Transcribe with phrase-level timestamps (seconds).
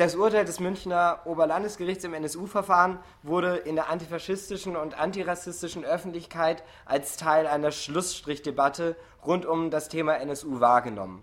[0.00, 7.18] Das Urteil des Münchner Oberlandesgerichts im NSU-Verfahren wurde in der antifaschistischen und antirassistischen Öffentlichkeit als
[7.18, 11.22] Teil einer Schlussstrichdebatte rund um das Thema NSU wahrgenommen.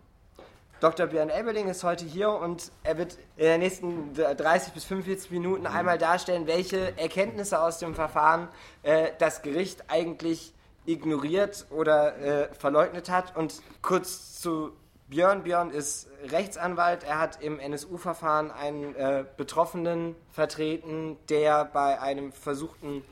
[0.80, 1.08] Dr.
[1.08, 5.66] Björn Ebeling ist heute hier und er wird in den nächsten 30 bis 45 Minuten
[5.66, 8.48] einmal darstellen, welche Erkenntnisse aus dem Verfahren
[8.84, 10.54] äh, das Gericht eigentlich
[10.86, 13.36] ignoriert oder äh, verleugnet hat.
[13.36, 14.72] Und kurz zu
[15.08, 15.44] Björn.
[15.44, 17.04] Björn ist Rechtsanwalt.
[17.04, 23.04] Er hat im NSU-Verfahren einen äh, Betroffenen vertreten, der bei einem versuchten,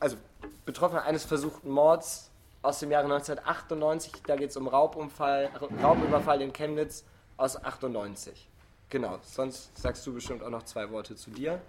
[0.00, 0.16] also
[0.64, 2.30] Betroffener eines versuchten Mords
[2.62, 5.50] aus dem Jahre 1998, da geht es um Raubunfall,
[5.82, 7.04] Raubüberfall in Chemnitz
[7.36, 8.48] aus 98.
[8.88, 11.60] Genau, sonst sagst du bestimmt auch noch zwei Worte zu dir.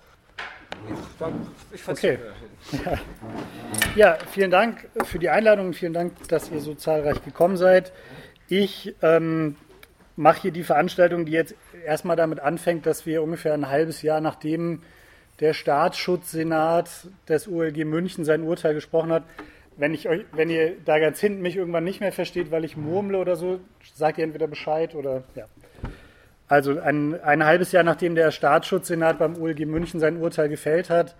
[1.71, 2.19] Ich okay.
[2.71, 2.99] Ja.
[3.95, 7.91] ja, vielen Dank für die Einladung, vielen Dank, dass ihr so zahlreich gekommen seid.
[8.47, 9.55] Ich ähm,
[10.15, 14.21] mache hier die Veranstaltung, die jetzt erstmal damit anfängt, dass wir ungefähr ein halbes Jahr
[14.21, 14.81] nachdem
[15.39, 16.89] der Staatsschutzsenat
[17.27, 19.23] des OLG München sein Urteil gesprochen hat,
[19.77, 22.77] wenn, ich euch, wenn ihr da ganz hinten mich irgendwann nicht mehr versteht, weil ich
[22.77, 23.59] murmle oder so,
[23.95, 25.45] sagt ihr entweder Bescheid oder ja.
[26.47, 31.15] Also ein, ein halbes Jahr nachdem der Staatsschutzsenat beim OLG München sein Urteil gefällt hat,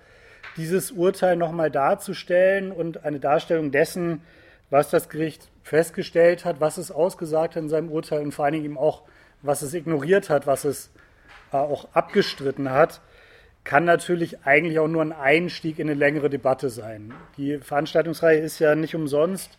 [0.57, 4.21] dieses Urteil nochmal darzustellen und eine Darstellung dessen,
[4.69, 8.53] was das Gericht festgestellt hat, was es ausgesagt hat in seinem Urteil und vor allen
[8.53, 9.03] Dingen eben auch,
[9.41, 10.91] was es ignoriert hat, was es
[11.51, 13.01] äh, auch abgestritten hat,
[13.63, 17.13] kann natürlich eigentlich auch nur ein Einstieg in eine längere Debatte sein.
[17.37, 19.57] Die Veranstaltungsreihe ist ja nicht umsonst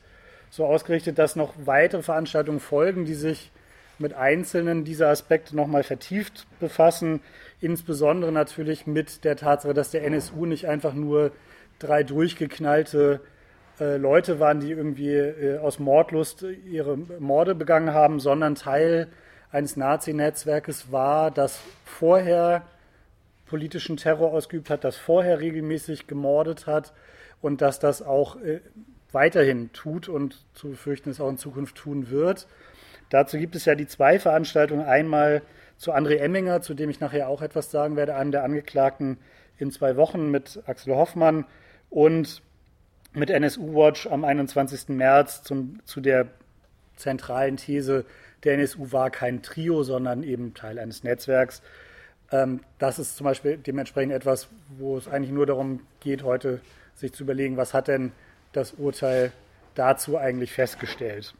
[0.50, 3.50] so ausgerichtet, dass noch weitere Veranstaltungen folgen, die sich
[3.98, 7.20] mit einzelnen dieser Aspekte nochmal vertieft befassen,
[7.60, 11.32] insbesondere natürlich mit der Tatsache, dass der NSU nicht einfach nur
[11.78, 13.20] drei durchgeknallte
[13.80, 19.08] äh, Leute waren, die irgendwie äh, aus Mordlust ihre Morde begangen haben, sondern Teil
[19.50, 22.62] eines Nazi-Netzwerkes war, das vorher
[23.46, 26.92] politischen Terror ausgeübt hat, das vorher regelmäßig gemordet hat
[27.40, 28.60] und dass das auch äh,
[29.12, 32.48] weiterhin tut und zu befürchten es auch in Zukunft tun wird.
[33.10, 34.84] Dazu gibt es ja die zwei Veranstaltungen.
[34.84, 35.42] Einmal
[35.76, 39.18] zu André Emminger, zu dem ich nachher auch etwas sagen werde, einem der Angeklagten
[39.58, 41.44] in zwei Wochen mit Axel Hoffmann
[41.90, 42.42] und
[43.14, 44.88] mit NSU Watch am 21.
[44.88, 46.26] März zum, zu der
[46.96, 48.04] zentralen These,
[48.44, 51.62] der NSU war kein Trio, sondern eben Teil eines Netzwerks.
[52.30, 54.48] Ähm, das ist zum Beispiel dementsprechend etwas,
[54.78, 56.60] wo es eigentlich nur darum geht, heute
[56.94, 58.12] sich zu überlegen, was hat denn
[58.52, 59.32] das Urteil
[59.74, 61.34] dazu eigentlich festgestellt.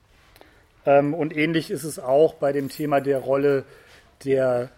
[0.86, 3.64] Ähm, und ähnlich ist es auch bei dem Thema der Rolle
[4.24, 4.70] der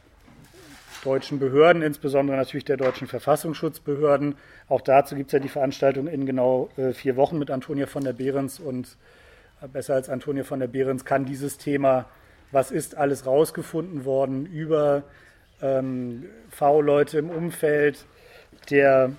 [1.06, 4.34] deutschen Behörden, insbesondere natürlich der deutschen Verfassungsschutzbehörden.
[4.68, 8.04] Auch dazu gibt es ja die Veranstaltung in genau äh, vier Wochen mit Antonia von
[8.04, 8.96] der Behrens und
[9.62, 12.06] äh, besser als Antonia von der Behrens kann dieses Thema,
[12.50, 15.04] was ist alles rausgefunden worden über
[15.62, 18.04] ähm, V-Leute im Umfeld
[18.70, 19.12] der,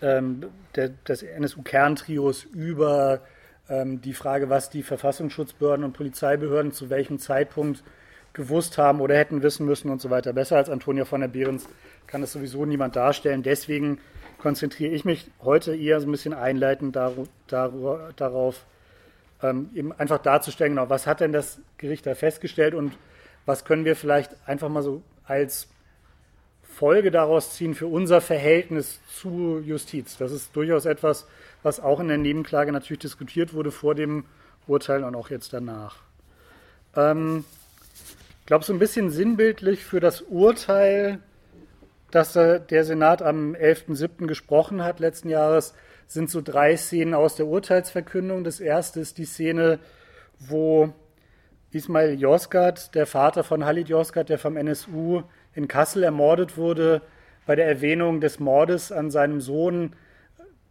[0.00, 3.20] ähm, der des NSU-Kerntrios über
[3.68, 7.82] ähm, die Frage, was die Verfassungsschutzbehörden und Polizeibehörden zu welchem Zeitpunkt
[8.36, 10.34] gewusst haben oder hätten wissen müssen und so weiter.
[10.34, 11.66] Besser als Antonia von der Behrens
[12.06, 13.42] kann es sowieso niemand darstellen.
[13.42, 13.98] Deswegen
[14.38, 17.12] konzentriere ich mich heute eher so ein bisschen einleitend dar,
[17.48, 17.72] dar,
[18.14, 18.66] darauf,
[19.42, 22.92] ähm, eben einfach darzustellen, genau, was hat denn das Gericht da festgestellt und
[23.46, 25.68] was können wir vielleicht einfach mal so als
[26.62, 30.18] Folge daraus ziehen für unser Verhältnis zu Justiz.
[30.18, 31.26] Das ist durchaus etwas,
[31.62, 34.26] was auch in der Nebenklage natürlich diskutiert wurde vor dem
[34.66, 35.96] Urteil und auch jetzt danach.
[36.94, 37.46] Ähm,
[38.46, 41.18] ich glaube, so ein bisschen sinnbildlich für das Urteil,
[42.12, 44.28] das der Senat am 11.07.
[44.28, 45.74] gesprochen hat letzten Jahres,
[46.06, 48.44] sind so drei Szenen aus der Urteilsverkündung.
[48.44, 49.80] Das erste ist die Szene,
[50.38, 50.92] wo
[51.72, 57.02] Ismail Yozgat, der Vater von Halid Yozgat, der vom NSU in Kassel ermordet wurde,
[57.46, 59.96] bei der Erwähnung des Mordes an seinem Sohn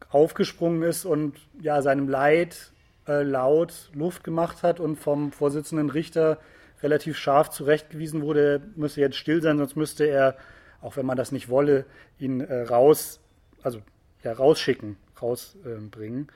[0.09, 2.71] aufgesprungen ist und ja seinem Leid
[3.05, 6.39] äh, laut Luft gemacht hat und vom Vorsitzenden Richter
[6.85, 10.37] relativ scharf zurechtgewiesen wurde, er müsse jetzt still sein, sonst müsste er,
[10.81, 11.85] auch wenn man das nicht wolle,
[12.19, 13.19] ihn äh, raus,
[13.63, 13.81] also
[14.23, 16.27] ja, rausschicken, rausbringen.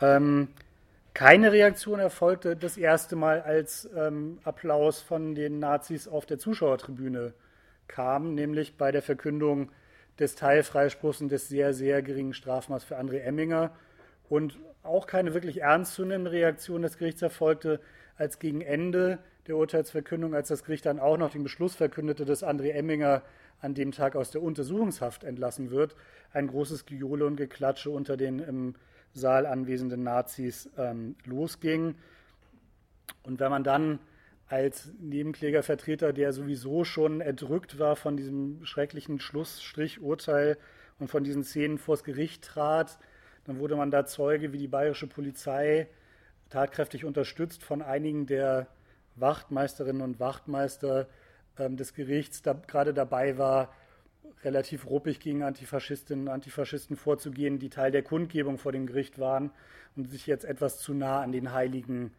[0.00, 0.48] Äh, ähm,
[1.12, 7.34] keine Reaktion erfolgte das erste Mal, als ähm, Applaus von den Nazis auf der Zuschauertribüne
[7.86, 9.70] kam, nämlich bei der Verkündung
[10.18, 13.70] des Teilfreispruchs und des sehr, sehr geringen Strafmaßes für André Emminger.
[14.28, 17.80] Und auch keine wirklich ernstzunehmende Reaktion des Gerichts erfolgte,
[18.16, 22.42] als gegen Ende der Urteilsverkündung, als das Gericht dann auch noch den Beschluss verkündete, dass
[22.42, 23.22] André Emminger
[23.60, 25.96] an dem Tag aus der Untersuchungshaft entlassen wird,
[26.32, 28.74] ein großes Gejohle und Geklatsche unter den im
[29.12, 31.94] Saal anwesenden Nazis ähm, losging.
[33.22, 34.00] Und wenn man dann
[34.48, 40.58] als Nebenklägervertreter, der sowieso schon erdrückt war von diesem schrecklichen Schlussstrich-Urteil
[40.98, 42.98] und von diesen Szenen vors Gericht trat.
[43.46, 45.88] Dann wurde man da Zeuge, wie die bayerische Polizei
[46.50, 48.68] tatkräftig unterstützt von einigen der
[49.16, 51.08] Wachtmeisterinnen und Wachtmeister
[51.58, 53.72] ähm, des Gerichts da, gerade dabei war,
[54.42, 59.50] relativ ruppig gegen Antifaschistinnen und Antifaschisten vorzugehen, die Teil der Kundgebung vor dem Gericht waren
[59.96, 62.12] und sich jetzt etwas zu nah an den heiligen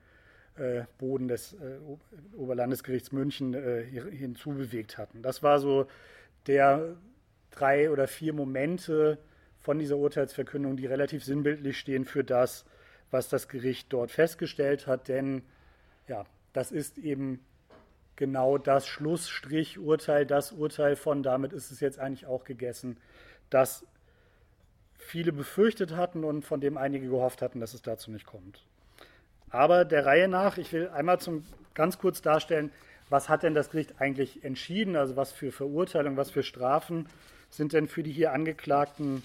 [0.55, 1.77] äh, Boden des äh,
[2.35, 5.21] Oberlandesgerichts München äh, hinzubewegt hatten.
[5.21, 5.87] Das war so
[6.47, 6.95] der
[7.51, 9.17] drei oder vier Momente
[9.59, 12.65] von dieser Urteilsverkündung, die relativ sinnbildlich stehen für das,
[13.11, 15.07] was das Gericht dort festgestellt hat.
[15.07, 15.41] Denn
[16.07, 17.43] ja, das ist eben
[18.15, 22.97] genau das Schlussstrich-Urteil, das Urteil von, damit ist es jetzt eigentlich auch gegessen,
[23.49, 23.85] das
[24.97, 28.63] viele befürchtet hatten und von dem einige gehofft hatten, dass es dazu nicht kommt.
[29.49, 32.71] Aber der Reihe nach, ich will einmal zum, ganz kurz darstellen,
[33.09, 37.07] was hat denn das Gericht eigentlich entschieden, also was für Verurteilungen, was für Strafen
[37.49, 39.23] sind denn für die hier Angeklagten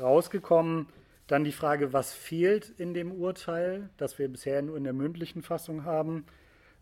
[0.00, 0.86] rausgekommen.
[1.26, 5.42] Dann die Frage, was fehlt in dem Urteil, das wir bisher nur in der mündlichen
[5.42, 6.24] Fassung haben.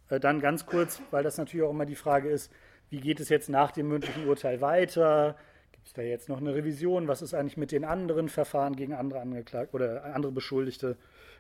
[0.09, 2.53] Äh, dann ganz kurz, weil das natürlich auch immer die Frage ist,
[2.91, 5.37] wie geht es jetzt nach dem mündlichen Urteil weiter?
[5.73, 7.09] Gibt es da jetzt noch eine Revision?
[7.09, 10.97] Was ist eigentlich mit den anderen Verfahren gegen andere Angeklagte oder andere Beschuldigte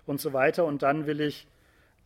[0.06, 0.64] und so weiter?
[0.64, 1.46] Und dann will ich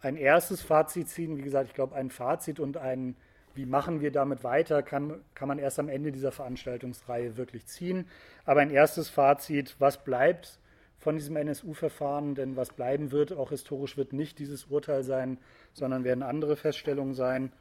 [0.00, 1.36] ein erstes Fazit ziehen.
[1.36, 3.16] Wie gesagt, ich glaube, ein Fazit und ein,
[3.54, 8.06] wie machen wir damit weiter, kann, kann man erst am Ende dieser Veranstaltungsreihe wirklich ziehen.
[8.44, 10.58] Aber ein erstes Fazit, was bleibt
[10.98, 15.38] von diesem NSU-Verfahren, denn was bleiben wird, auch historisch wird nicht dieses Urteil sein,
[15.72, 17.52] sondern werden andere Feststellungen sein.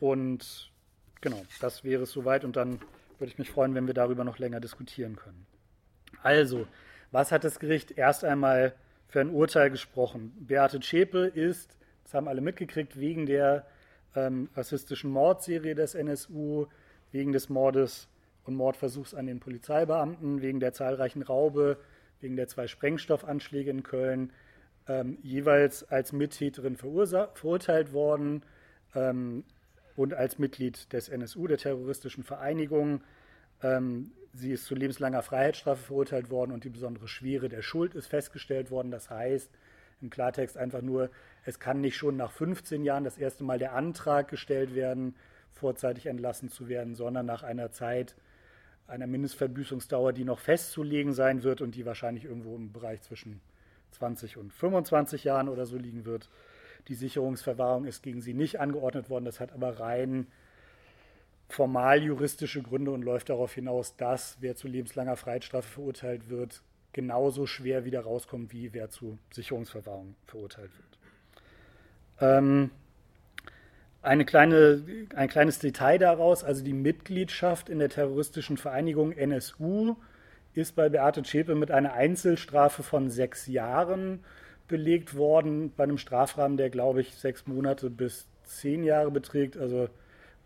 [0.00, 0.70] Und
[1.20, 2.80] genau, das wäre es soweit und dann
[3.18, 5.46] würde ich mich freuen, wenn wir darüber noch länger diskutieren können.
[6.22, 6.66] Also,
[7.10, 8.74] was hat das Gericht erst einmal
[9.08, 10.32] für ein Urteil gesprochen?
[10.38, 13.66] Beate Zschäpe ist, das haben alle mitgekriegt, wegen der
[14.14, 16.66] ähm, rassistischen Mordserie des NSU,
[17.10, 18.08] wegen des Mordes
[18.44, 21.78] und Mordversuchs an den Polizeibeamten, wegen der zahlreichen Raube,
[22.20, 24.32] wegen der zwei Sprengstoffanschläge in Köln
[24.88, 28.42] ähm, jeweils als Mittäterin verurteilt worden
[28.94, 29.44] ähm,
[29.96, 33.02] und als Mitglied des NSU, der terroristischen Vereinigung.
[33.62, 38.06] Ähm, sie ist zu lebenslanger Freiheitsstrafe verurteilt worden und die besondere Schwere der Schuld ist
[38.06, 38.90] festgestellt worden.
[38.90, 39.50] Das heißt
[40.00, 41.10] im Klartext einfach nur,
[41.44, 45.16] es kann nicht schon nach 15 Jahren das erste Mal der Antrag gestellt werden,
[45.50, 48.14] vorzeitig entlassen zu werden, sondern nach einer Zeit,
[48.88, 53.40] einer Mindestverbüßungsdauer, die noch festzulegen sein wird und die wahrscheinlich irgendwo im Bereich zwischen
[53.92, 56.28] 20 und 25 Jahren oder so liegen wird.
[56.88, 59.26] Die Sicherungsverwahrung ist gegen sie nicht angeordnet worden.
[59.26, 60.26] Das hat aber rein
[61.48, 66.62] formal juristische Gründe und läuft darauf hinaus, dass wer zu lebenslanger Freiheitsstrafe verurteilt wird,
[66.92, 70.98] genauso schwer wieder rauskommt, wie wer zu Sicherungsverwahrung verurteilt wird.
[72.20, 72.70] Ähm,
[74.02, 74.82] eine kleine,
[75.14, 79.96] ein kleines Detail daraus, also die Mitgliedschaft in der terroristischen Vereinigung NSU
[80.54, 84.24] ist bei Beate Zschäpe mit einer Einzelstrafe von sechs Jahren
[84.66, 89.56] belegt worden, bei einem Strafrahmen, der, glaube ich, sechs Monate bis zehn Jahre beträgt.
[89.56, 89.88] Also,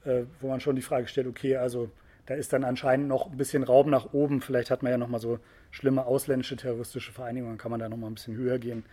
[0.05, 1.91] äh, wo man schon die Frage stellt, okay, also
[2.27, 4.41] da ist dann anscheinend noch ein bisschen Raum nach oben.
[4.41, 5.39] Vielleicht hat man ja noch mal so
[5.71, 8.85] schlimme ausländische terroristische Vereinigungen, kann man da noch mal ein bisschen höher gehen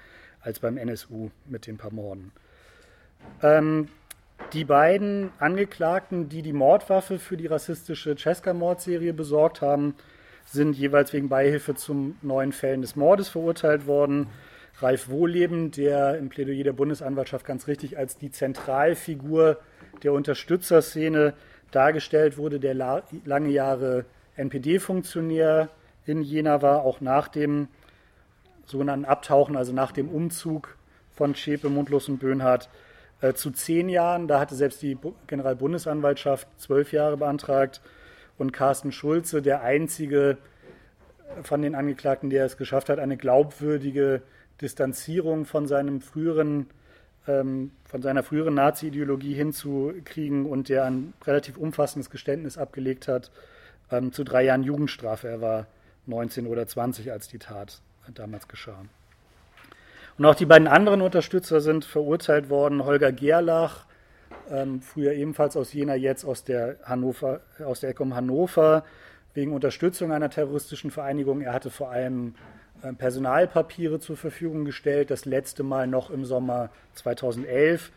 [0.41, 2.31] als beim NSU mit den paar Morden.
[3.43, 3.89] Ähm,
[4.53, 9.95] die beiden Angeklagten, die die Mordwaffe für die rassistische Cesca-Mordserie besorgt haben,
[10.45, 14.27] sind jeweils wegen Beihilfe zum neuen Fällen des Mordes verurteilt worden.
[14.79, 19.59] Ralf Wohleben, der im Plädoyer der Bundesanwaltschaft ganz richtig als die Zentralfigur
[20.03, 21.33] der Unterstützerszene
[21.71, 24.05] dargestellt wurde, der lange Jahre
[24.37, 25.69] NPD-Funktionär
[26.05, 27.67] in Jena war, auch nach dem
[28.65, 30.77] sogenannten Abtauchen, also nach dem Umzug
[31.11, 32.69] von Schäpe, Mundlos und Böhnhardt
[33.21, 34.27] äh, zu zehn Jahren.
[34.27, 34.97] Da hatte selbst die
[35.27, 37.81] Generalbundesanwaltschaft zwölf Jahre beantragt.
[38.37, 40.37] Und Carsten Schulze, der einzige
[41.43, 44.21] von den Angeklagten, der es geschafft hat, eine glaubwürdige
[44.61, 46.67] Distanzierung von seinem früheren
[47.27, 53.31] ähm, von seiner früheren Nazi-Ideologie hinzukriegen und der ein relativ umfassendes Geständnis abgelegt hat
[53.91, 55.27] ähm, zu drei Jahren Jugendstrafe.
[55.27, 55.67] Er war
[56.05, 57.81] 19 oder 20, als die Tat
[58.13, 58.83] damals geschah.
[60.19, 62.83] Und auch die beiden anderen Unterstützer sind verurteilt worden.
[62.83, 63.85] Holger Gerlach,
[64.51, 68.83] ähm, früher ebenfalls aus Jena, jetzt aus der, Hannover, aus der Ecke um Hannover,
[69.33, 71.39] wegen Unterstützung einer terroristischen Vereinigung.
[71.39, 72.35] Er hatte vor allem
[72.81, 77.89] äh, Personalpapiere zur Verfügung gestellt, das letzte Mal noch im Sommer 2011,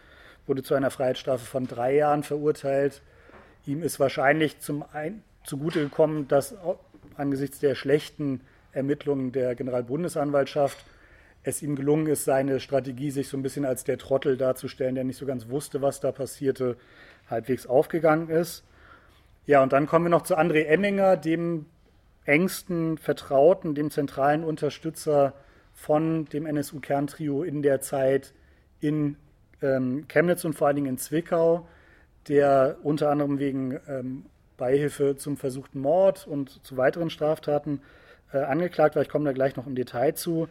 [0.46, 3.02] wurde zu einer Freiheitsstrafe von drei Jahren verurteilt.
[3.66, 6.54] Ihm ist wahrscheinlich zum ein, zugute gekommen, dass
[7.16, 10.78] angesichts der schlechten Ermittlungen der Generalbundesanwaltschaft
[11.44, 15.04] es ihm gelungen ist, seine Strategie, sich so ein bisschen als der Trottel darzustellen, der
[15.04, 16.76] nicht so ganz wusste, was da passierte,
[17.28, 18.64] halbwegs aufgegangen ist.
[19.46, 21.66] Ja, und dann kommen wir noch zu André Emminger, dem
[22.24, 25.34] engsten Vertrauten, dem zentralen Unterstützer
[25.74, 28.34] von dem NSU-Kerntrio in der Zeit
[28.80, 29.16] in
[29.62, 31.66] ähm, Chemnitz und vor allen Dingen in Zwickau,
[32.28, 37.80] der unter anderem wegen ähm, Beihilfe zum versuchten Mord und zu weiteren Straftaten
[38.32, 39.02] äh, angeklagt war.
[39.02, 40.48] Ich komme da gleich noch im Detail zu.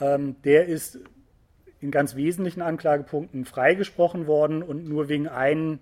[0.00, 0.98] Ähm, der ist
[1.80, 5.78] in ganz wesentlichen Anklagepunkten freigesprochen worden und nur wegen einem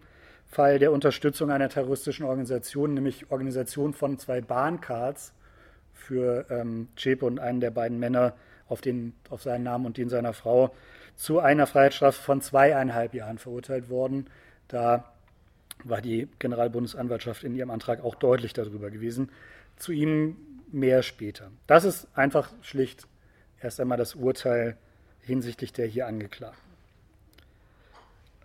[0.47, 5.33] Fall der Unterstützung einer terroristischen Organisation, nämlich Organisation von zwei Bahncards
[5.93, 8.35] für ähm, Chepe und einen der beiden Männer
[8.69, 10.75] auf, den, auf seinen Namen und den seiner Frau,
[11.17, 14.27] zu einer Freiheitsstrafe von zweieinhalb Jahren verurteilt worden.
[14.69, 15.13] Da
[15.85, 19.31] war die Generalbundesanwaltschaft in ihrem Antrag auch deutlich darüber gewesen.
[19.77, 20.37] Zu ihm
[20.71, 21.51] mehr später.
[21.67, 23.07] Das ist einfach schlicht
[23.65, 24.77] erst einmal das Urteil
[25.23, 26.61] hinsichtlich der hier Angeklagten.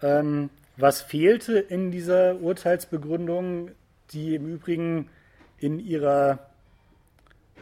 [0.02, 3.72] Ähm, was fehlte in dieser Urteilsbegründung,
[4.12, 5.10] die im Übrigen
[5.58, 6.40] in ihrer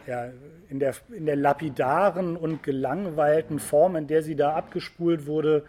[0.06, 0.30] ja,
[0.70, 5.66] in, der, in der lapidaren und gelangweilten Form, in der sie da abgespult wurde,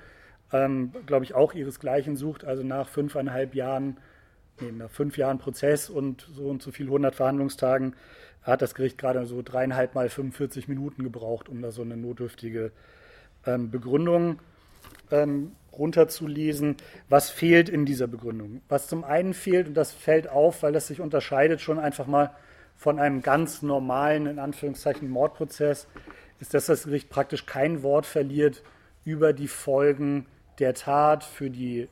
[0.54, 2.46] ähm, glaube ich, auch ihresgleichen sucht.
[2.46, 3.98] Also nach fünfeinhalb Jahren,
[4.62, 7.96] nee, nach fünf Jahren Prozess und so und so viel 100 Verhandlungstagen
[8.42, 12.72] hat das Gericht gerade so dreieinhalb mal 45 Minuten gebraucht, um da so eine notdürftige
[13.46, 14.40] ähm, Begründung
[15.12, 16.78] ähm, runterzulesen.
[17.10, 18.62] Was fehlt in dieser Begründung?
[18.70, 22.32] Was zum einen fehlt, und das fällt auf, weil das sich unterscheidet schon einfach mal
[22.76, 25.88] von einem ganz normalen, in Anführungszeichen, Mordprozess,
[26.40, 28.64] ist, dass das Gericht praktisch kein Wort verliert
[29.04, 30.26] über die Folgen
[30.60, 31.90] der Tat für die,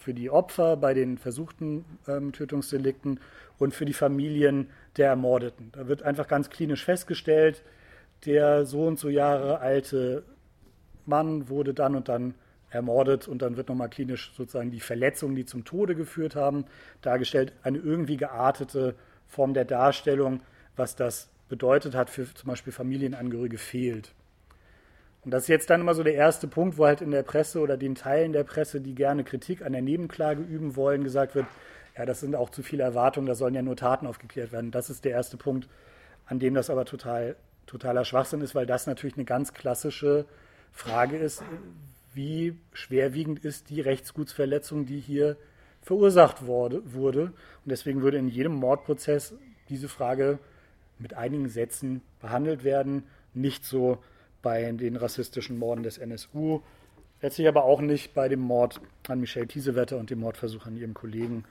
[0.00, 3.20] für die Opfer bei den versuchten ähm, Tötungsdelikten
[3.58, 5.70] und für die Familien der Ermordeten.
[5.72, 7.62] Da wird einfach ganz klinisch festgestellt,
[8.24, 10.24] der so und so Jahre alte
[11.06, 12.34] Mann wurde dann und dann
[12.70, 16.64] ermordet und dann wird nochmal klinisch sozusagen die Verletzungen, die zum Tode geführt haben,
[17.02, 17.52] dargestellt.
[17.62, 18.94] Eine irgendwie geartete
[19.26, 20.40] Form der Darstellung,
[20.76, 24.14] was das bedeutet hat für zum Beispiel Familienangehörige, fehlt.
[25.24, 27.60] Und das ist jetzt dann immer so der erste Punkt, wo halt in der Presse
[27.60, 31.46] oder den Teilen der Presse, die gerne Kritik an der Nebenklage üben wollen, gesagt wird,
[31.96, 34.70] ja, das sind auch zu viele Erwartungen, da sollen ja nur Taten aufgeklärt werden.
[34.70, 35.68] Das ist der erste Punkt,
[36.26, 37.36] an dem das aber total,
[37.66, 40.24] totaler Schwachsinn ist, weil das natürlich eine ganz klassische
[40.72, 41.42] Frage ist,
[42.14, 45.36] wie schwerwiegend ist die Rechtsgutsverletzung, die hier
[45.82, 47.24] verursacht wurde, wurde.
[47.24, 49.34] Und deswegen würde in jedem Mordprozess
[49.68, 50.38] diese Frage
[50.98, 53.98] mit einigen Sätzen behandelt werden, nicht so
[54.42, 56.60] bei den rassistischen Morden des NSU,
[57.22, 60.94] letztlich aber auch nicht bei dem Mord an Michelle Kiesewetter und dem Mordversuch an ihrem
[60.94, 61.44] Kollegen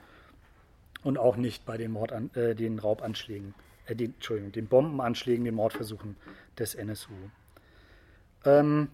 [1.02, 3.54] und auch nicht bei den, Mordan äh, den Raubanschlägen,
[3.86, 6.16] äh, den, Entschuldigung, den Bombenanschlägen, den Mordversuchen
[6.58, 7.12] des NSU.
[8.44, 8.88] Ähm,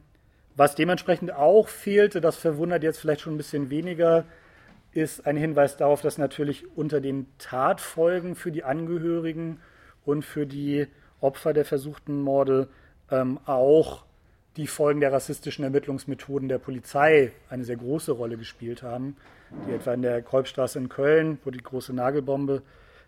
[0.56, 4.24] was dementsprechend auch fehlte, das verwundert jetzt vielleicht schon ein bisschen weniger,
[4.92, 9.60] ist ein Hinweis darauf, dass natürlich unter den Tatfolgen für die Angehörigen
[10.06, 10.86] und für die
[11.20, 12.68] Opfer der versuchten Morde
[13.10, 14.04] ähm, auch
[14.56, 19.16] die Folgen der rassistischen Ermittlungsmethoden der Polizei eine sehr große Rolle gespielt haben,
[19.68, 22.62] die etwa in der Kolbstraße in Köln, wo die große Nagelbombe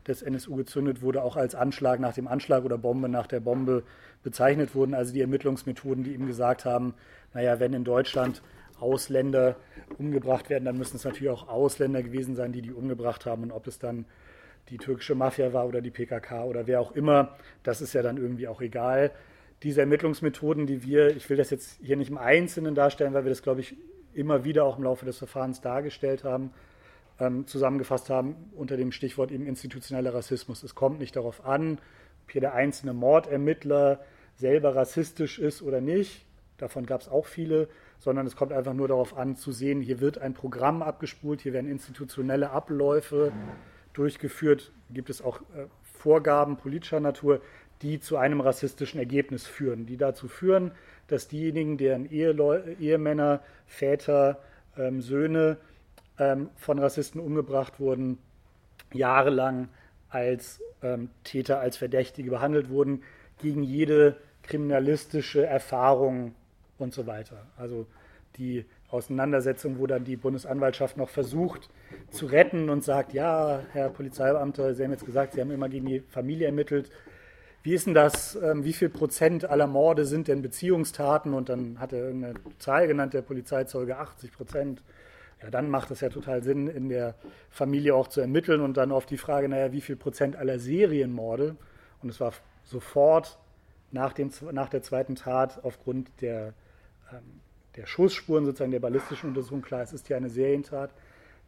[0.07, 3.83] des NSU gezündet wurde, auch als Anschlag nach dem Anschlag oder Bombe nach der Bombe
[4.23, 4.95] bezeichnet wurden.
[4.95, 6.95] Also die Ermittlungsmethoden, die ihm gesagt haben,
[7.35, 8.43] naja, wenn in Deutschland
[8.81, 9.57] Ausländer
[9.99, 13.43] umgebracht werden, dann müssen es natürlich auch Ausländer gewesen sein, die die umgebracht haben.
[13.43, 14.05] Und ob es dann
[14.69, 18.17] die türkische Mafia war oder die PKK oder wer auch immer, das ist ja dann
[18.17, 19.11] irgendwie auch egal.
[19.63, 23.31] Diese Ermittlungsmethoden, die wir, ich will das jetzt hier nicht im Einzelnen darstellen, weil wir
[23.31, 23.77] das, glaube ich,
[24.15, 26.53] immer wieder auch im Laufe des Verfahrens dargestellt haben,
[27.21, 30.63] ähm, zusammengefasst haben unter dem Stichwort eben institutioneller Rassismus.
[30.63, 31.79] Es kommt nicht darauf an,
[32.25, 34.01] ob hier der einzelne Mordermittler
[34.37, 36.25] selber rassistisch ist oder nicht.
[36.59, 40.01] Davon gab es auch viele, sondern es kommt einfach nur darauf an zu sehen, hier
[40.01, 43.33] wird ein Programm abgespult, hier werden institutionelle Abläufe
[43.93, 47.41] durchgeführt, gibt es auch äh, Vorgaben politischer Natur,
[47.83, 50.73] die zu einem rassistischen Ergebnis führen, die dazu führen,
[51.07, 54.41] dass diejenigen, deren Eheleu Ehemänner, Väter,
[54.77, 55.59] ähm, Söhne
[56.19, 58.19] ähm, von Rassisten umgebracht wurden,
[58.93, 59.69] jahrelang
[60.09, 63.03] als ähm, Täter, als Verdächtige behandelt wurden,
[63.39, 66.35] gegen jede kriminalistische Erfahrung
[66.79, 67.47] und so weiter.
[67.57, 67.87] Also
[68.37, 71.69] die Auseinandersetzung, wo dann die Bundesanwaltschaft noch versucht
[72.11, 75.87] zu retten und sagt, ja, Herr Polizeibeamter, Sie haben jetzt gesagt, Sie haben immer gegen
[75.87, 76.91] die Familie ermittelt.
[77.63, 81.35] Wie ist denn das, ähm, wie viel Prozent aller Morde sind denn Beziehungstaten?
[81.35, 84.83] Und dann hat er irgendeine Zahl genannt, der Polizeizeuge 80 Prozent.
[85.43, 87.15] Ja, dann macht es ja total Sinn, in der
[87.51, 91.57] Familie auch zu ermitteln und dann auf die Frage, naja, wie viel Prozent aller Serienmorde?
[92.03, 92.33] Und es war
[92.65, 93.39] sofort
[93.91, 96.55] nach, dem, nach der zweiten Tat aufgrund der
[97.13, 97.41] ähm,
[97.79, 100.91] der Schussspuren, sozusagen der ballistischen Untersuchung klar, es ist hier eine Serientat.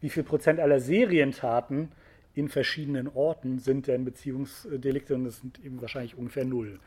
[0.00, 1.90] Wie viel Prozent aller Serientaten
[2.34, 6.78] in verschiedenen Orten sind denn Beziehungsdelikte und das sind eben wahrscheinlich ungefähr null.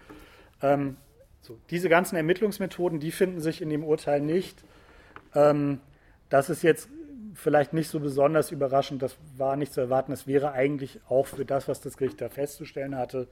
[0.62, 0.98] Ähm,
[1.42, 4.64] so, diese ganzen Ermittlungsmethoden, die finden sich in dem Urteil nicht.
[5.36, 5.80] Ähm,
[6.30, 6.88] das ist jetzt
[7.36, 10.12] vielleicht nicht so besonders überraschend, das war nicht zu erwarten.
[10.12, 13.28] Das wäre eigentlich auch für das, was das Gericht da festzustellen hatte,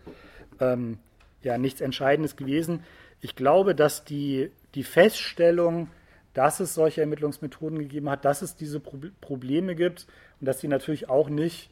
[0.59, 0.99] ähm,
[1.41, 2.83] ja nichts Entscheidendes gewesen.
[3.21, 5.89] Ich glaube, dass die, die Feststellung,
[6.33, 10.07] dass es solche Ermittlungsmethoden gegeben hat, dass es diese Pro Probleme gibt
[10.39, 11.69] und dass die natürlich auch nicht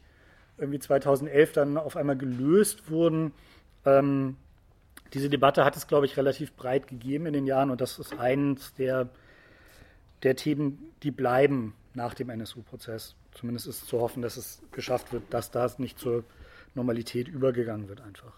[0.60, 3.32] irgendwie 2011 dann auf einmal gelöst wurden.
[3.84, 4.36] Ähm,
[5.12, 8.18] diese Debatte hat es, glaube ich, relativ breit gegeben in den Jahren und das ist
[8.18, 9.08] eines der,
[10.22, 13.16] der Themen, die bleiben nach dem NSU-Prozess.
[13.32, 16.24] Zumindest ist zu hoffen, dass es geschafft wird, dass das nicht zur
[16.74, 18.32] Normalität übergegangen wird einfach.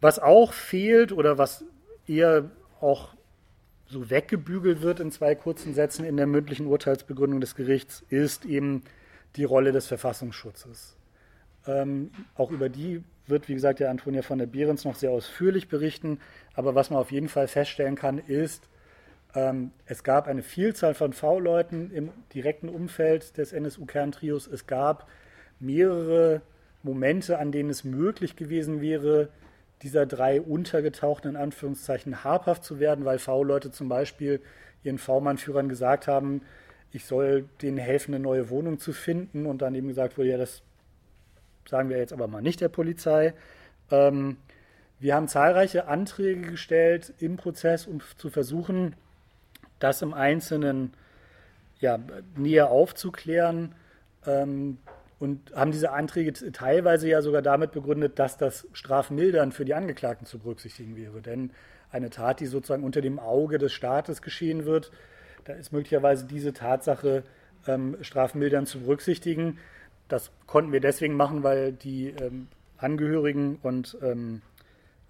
[0.00, 1.64] Was auch fehlt oder was
[2.06, 3.14] eher auch
[3.86, 8.82] so weggebügelt wird in zwei kurzen Sätzen in der mündlichen Urteilsbegründung des Gerichts, ist eben
[9.36, 10.96] die Rolle des Verfassungsschutzes.
[11.66, 15.68] Ähm, auch über die wird, wie gesagt, der Antonia von der Behrens noch sehr ausführlich
[15.68, 16.18] berichten.
[16.54, 18.68] Aber was man auf jeden Fall feststellen kann, ist,
[19.34, 24.46] ähm, es gab eine Vielzahl von V-Leuten im direkten Umfeld des NSU-Kerntrios.
[24.46, 25.08] Es gab
[25.60, 26.42] mehrere
[26.82, 29.28] Momente, an denen es möglich gewesen wäre,
[29.82, 34.40] dieser drei untergetauchten in Anführungszeichen habhaft zu werden, weil V-Leute zum Beispiel
[34.84, 36.42] ihren V-Mann-Führern gesagt haben,
[36.92, 40.38] ich soll denen helfen, eine neue Wohnung zu finden und dann eben gesagt wurde, ja,
[40.38, 40.62] das
[41.68, 43.34] sagen wir jetzt aber mal nicht der Polizei.
[43.90, 44.36] Ähm,
[45.00, 48.94] wir haben zahlreiche Anträge gestellt im Prozess, um zu versuchen,
[49.78, 50.92] das im Einzelnen
[51.80, 51.98] ja,
[52.36, 53.74] näher aufzuklären
[54.26, 54.78] ähm,
[55.18, 60.26] und haben diese Anträge teilweise ja sogar damit begründet, dass das Strafmildern für die Angeklagten
[60.26, 61.20] zu berücksichtigen wäre.
[61.20, 61.50] Denn
[61.90, 64.92] eine Tat, die sozusagen unter dem Auge des Staates geschehen wird,
[65.44, 67.22] da ist möglicherweise diese Tatsache
[67.66, 69.58] ähm, strafmildern zu berücksichtigen.
[70.08, 74.42] Das konnten wir deswegen machen, weil die ähm, Angehörigen und, ähm,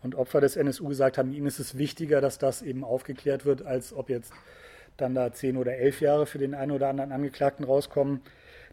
[0.02, 3.64] und Opfer des NSU gesagt haben, ihnen ist es wichtiger, dass das eben aufgeklärt wird,
[3.64, 4.32] als ob jetzt
[4.96, 8.20] dann da zehn oder elf Jahre für den einen oder anderen Angeklagten rauskommen.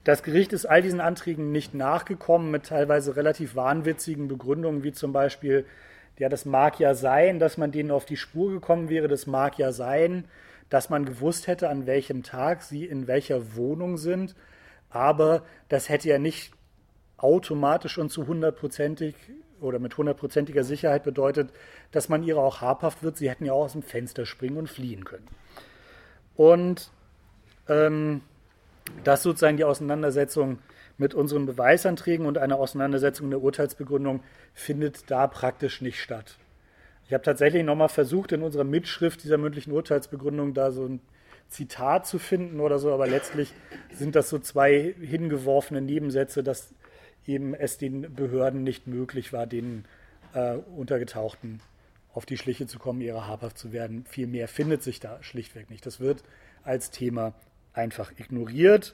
[0.04, 5.12] Das Gericht ist all diesen Anträgen nicht nachgekommen mit teilweise relativ wahnwitzigen Begründungen, wie zum
[5.12, 5.66] Beispiel,
[6.18, 9.58] ja, das mag ja sein, dass man denen auf die Spur gekommen wäre, das mag
[9.58, 10.26] ja sein,
[10.70, 14.36] dass man gewusst hätte, an welchem Tag sie in welcher Wohnung sind,
[14.90, 16.54] aber das hätte ja nicht
[17.18, 19.16] automatisch und zu hundertprozentig
[19.62, 21.52] oder mit hundertprozentiger Sicherheit bedeutet,
[21.92, 23.18] dass man ihrer auch habhaft wird.
[23.18, 25.28] Sie hätten ja auch aus dem Fenster springen und fliehen können.
[26.36, 26.92] Und
[27.68, 28.22] ähm,
[29.04, 30.60] das sozusagen die Auseinandersetzung
[30.98, 34.22] mit unseren Beweisanträgen und eine Auseinandersetzung der Urteilsbegründung
[34.54, 36.38] findet da praktisch nicht statt.
[37.10, 41.02] Ich habe tatsächlich nochmal versucht, in unserer Mitschrift dieser mündlichen Urteilsbegründung da so ein
[41.48, 43.52] Zitat zu finden oder so, aber letztlich
[43.92, 46.76] sind das so zwei hingeworfene Nebensätze, dass
[47.26, 49.86] eben es den Behörden nicht möglich war, den
[50.36, 51.62] äh, Untergetauchten
[52.14, 54.06] auf die Schliche zu kommen, ihrer habhaft zu werden.
[54.06, 55.88] Viel mehr findet sich da schlichtweg nicht.
[55.88, 56.24] Das wird
[56.64, 57.34] als Thema
[57.74, 58.94] einfach ignoriert.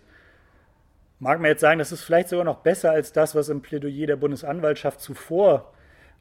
[1.20, 4.08] Mag man jetzt sagen, das ist vielleicht sogar noch besser als das, was im Plädoyer
[4.08, 5.74] der Bundesanwaltschaft zuvor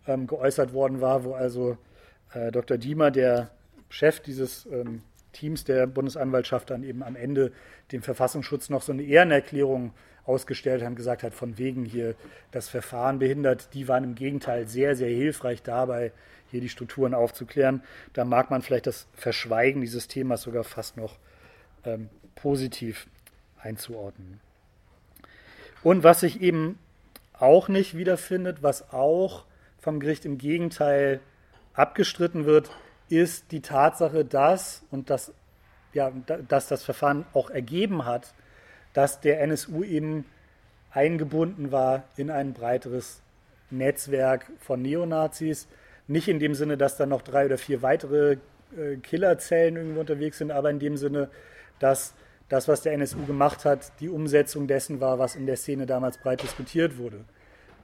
[0.06, 1.76] ähm, geäußert worden war, wo also
[2.32, 2.78] äh, Dr.
[2.78, 3.50] Diemer, der
[3.88, 7.52] Chef dieses ähm, Teams der Bundesanwaltschaft, dann eben am Ende
[7.92, 9.92] dem Verfassungsschutz noch so eine Ehrenerklärung
[10.26, 12.14] ausgestellt hat und gesagt hat, von wegen hier
[12.50, 13.74] das Verfahren behindert.
[13.74, 16.12] Die waren im Gegenteil sehr, sehr hilfreich dabei,
[16.50, 17.82] hier die Strukturen aufzuklären.
[18.14, 21.18] Da mag man vielleicht das Verschweigen dieses Themas sogar fast noch
[21.84, 23.06] ähm, positiv
[23.60, 24.40] einzuordnen.
[25.82, 26.78] Und was sich eben
[27.34, 29.44] auch nicht wiederfindet, was auch
[29.84, 31.20] vom Gericht im Gegenteil
[31.74, 32.70] abgestritten wird,
[33.10, 35.32] ist die Tatsache, dass, und das,
[35.92, 36.10] ja,
[36.48, 38.32] dass das Verfahren auch ergeben hat,
[38.94, 40.24] dass der NSU eben
[40.90, 43.20] eingebunden war in ein breiteres
[43.70, 45.68] Netzwerk von Neonazis,
[46.06, 48.38] nicht in dem Sinne, dass da noch drei oder vier weitere
[48.76, 51.28] äh, Killerzellen irgendwo unterwegs sind, aber in dem Sinne,
[51.78, 52.14] dass
[52.48, 56.18] das, was der NSU gemacht hat, die Umsetzung dessen war, was in der Szene damals
[56.18, 57.24] breit diskutiert wurde.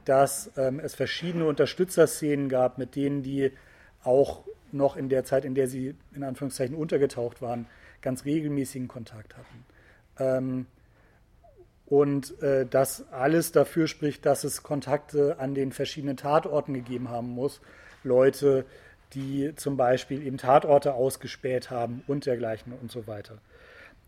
[0.05, 3.51] Dass ähm, es verschiedene Unterstützerszenen gab, mit denen die
[4.03, 7.67] auch noch in der Zeit, in der sie in Anführungszeichen untergetaucht waren,
[8.01, 9.65] ganz regelmäßigen Kontakt hatten.
[10.17, 10.65] Ähm,
[11.85, 17.29] und äh, das alles dafür spricht, dass es Kontakte an den verschiedenen Tatorten gegeben haben
[17.29, 17.59] muss,
[18.03, 18.65] Leute,
[19.13, 23.39] die zum Beispiel eben Tatorte ausgespäht haben und dergleichen und so weiter.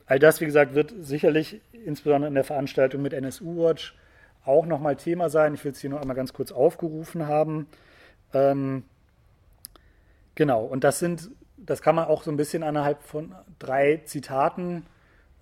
[0.06, 3.96] All das, wie gesagt, wird sicherlich insbesondere in der Veranstaltung mit NSU Watch
[4.46, 5.54] auch nochmal Thema sein.
[5.54, 7.68] Ich will es hier nur einmal ganz kurz aufgerufen haben.
[8.34, 8.84] Ähm,
[10.36, 11.30] genau, und das sind
[11.66, 14.86] das kann man auch so ein bisschen innerhalb von drei Zitaten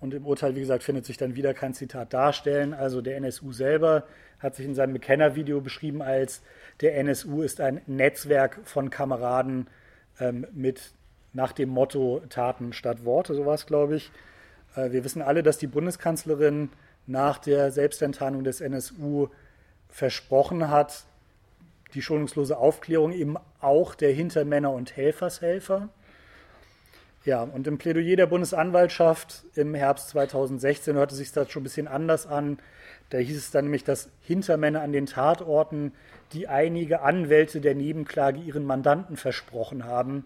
[0.00, 2.74] und im Urteil, wie gesagt, findet sich dann wieder kein Zitat darstellen.
[2.74, 4.04] Also der NSU selber
[4.38, 6.42] hat sich in seinem Bekennervideo beschrieben als
[6.80, 9.68] der NSU ist ein Netzwerk von Kameraden
[10.18, 10.92] ähm, mit
[11.32, 14.10] nach dem Motto Taten statt Worte, sowas glaube ich.
[14.74, 16.70] Äh, wir wissen alle, dass die Bundeskanzlerin
[17.06, 19.28] nach der Selbstenttarnung des NSU
[19.88, 21.04] versprochen hat,
[21.94, 25.88] die schonungslose Aufklärung eben auch der Hintermänner und Helfershelfer.
[27.24, 31.86] Ja, und im Plädoyer der Bundesanwaltschaft im Herbst 2016 hörte sich das schon ein bisschen
[31.86, 32.58] anders an.
[33.10, 35.92] Da hieß es dann nämlich, dass Hintermänner an den Tatorten,
[36.32, 40.24] die einige Anwälte der Nebenklage ihren Mandanten versprochen haben,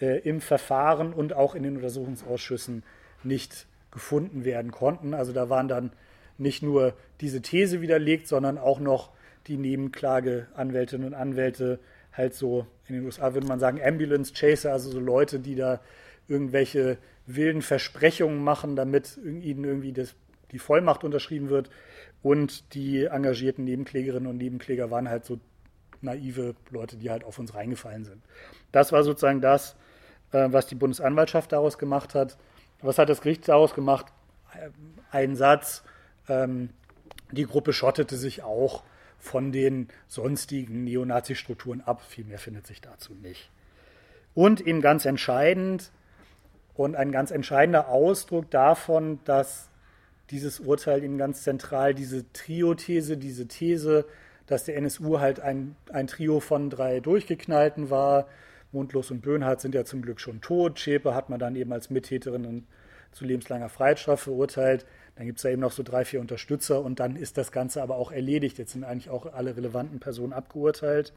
[0.00, 2.84] äh, im Verfahren und auch in den Untersuchungsausschüssen
[3.24, 5.14] nicht gefunden werden konnten.
[5.14, 5.90] Also da waren dann
[6.38, 9.10] nicht nur diese These widerlegt, sondern auch noch
[9.46, 11.78] die Nebenklageanwältinnen und Anwälte
[12.12, 15.80] halt so, in den USA würde man sagen, Ambulance Chaser, also so Leute, die da
[16.28, 20.14] irgendwelche wilden Versprechungen machen, damit ihnen irgendwie das,
[20.52, 21.70] die Vollmacht unterschrieben wird.
[22.22, 25.38] Und die engagierten Nebenklägerinnen und Nebenkläger waren halt so
[26.00, 28.22] naive Leute, die halt auf uns reingefallen sind.
[28.72, 29.76] Das war sozusagen das,
[30.32, 32.36] äh, was die Bundesanwaltschaft daraus gemacht hat.
[32.82, 34.06] Was hat das Gericht daraus gemacht?
[35.10, 35.82] Ein Satz,
[36.28, 36.70] ähm,
[37.32, 38.82] die Gruppe schottete sich auch
[39.18, 42.02] von den sonstigen Neonazi-Strukturen ab.
[42.02, 43.50] Viel mehr findet sich dazu nicht.
[44.34, 45.90] Und eben ganz entscheidend
[46.74, 49.70] und ein ganz entscheidender Ausdruck davon, dass
[50.30, 54.04] dieses Urteil eben ganz zentral diese Trio-These, diese These,
[54.46, 58.28] dass der NSU halt ein, ein Trio von drei Durchgeknallten war.
[58.72, 60.78] Mundlos und Böhnhardt sind ja zum Glück schon tot.
[60.78, 62.66] Schäpe hat man dann eben als Mittäterin
[63.12, 64.84] zu lebenslanger Freiheitsstrafe verurteilt.
[65.16, 67.82] Dann gibt es da eben noch so drei, vier Unterstützer und dann ist das Ganze
[67.82, 68.58] aber auch erledigt.
[68.58, 71.12] Jetzt sind eigentlich auch alle relevanten Personen abgeurteilt.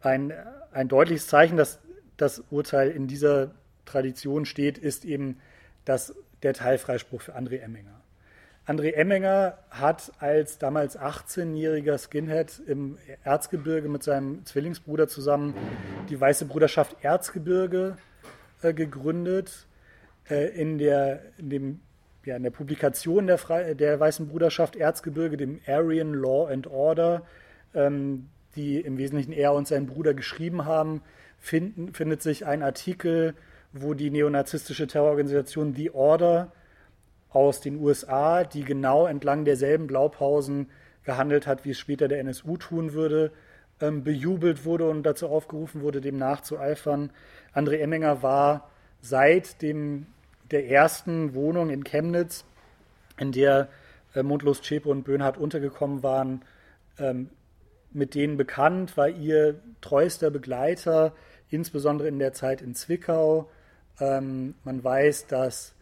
[0.00, 0.32] Ein,
[0.72, 1.80] ein deutliches Zeichen, dass
[2.16, 3.50] das Urteil in dieser
[3.84, 5.38] Tradition steht, ist eben
[5.84, 8.00] das, der Teilfreispruch für André Emminger.
[8.66, 15.54] André Emminger hat als damals 18-jähriger Skinhead im Erzgebirge mit seinem Zwillingsbruder zusammen
[16.08, 17.96] die Weiße Bruderschaft Erzgebirge
[18.62, 19.66] äh, gegründet.
[20.28, 21.80] Äh, in, der, in dem
[22.28, 27.22] ja, in der Publikation der, Fre der Weißen Bruderschaft Erzgebirge, dem Aryan Law and Order,
[27.74, 31.00] ähm, die im Wesentlichen er und sein Bruder geschrieben haben,
[31.38, 33.34] finden, findet sich ein Artikel,
[33.72, 36.52] wo die neonazistische Terrororganisation The Order
[37.30, 40.68] aus den USA, die genau entlang derselben Blaupausen
[41.04, 43.32] gehandelt hat, wie es später der NSU tun würde,
[43.80, 47.10] ähm, bejubelt wurde und dazu aufgerufen wurde, dem nachzueifern.
[47.54, 50.06] André Emminger war seit dem
[50.50, 52.44] der ersten Wohnung in Chemnitz,
[53.18, 53.68] in der
[54.14, 56.42] äh, Mundlos, Zschäpe und Böhnhardt untergekommen waren,
[56.98, 57.30] ähm,
[57.92, 61.12] mit denen bekannt, war ihr treuester Begleiter,
[61.50, 63.48] insbesondere in der Zeit in Zwickau.
[64.00, 65.74] Ähm, man weiß, dass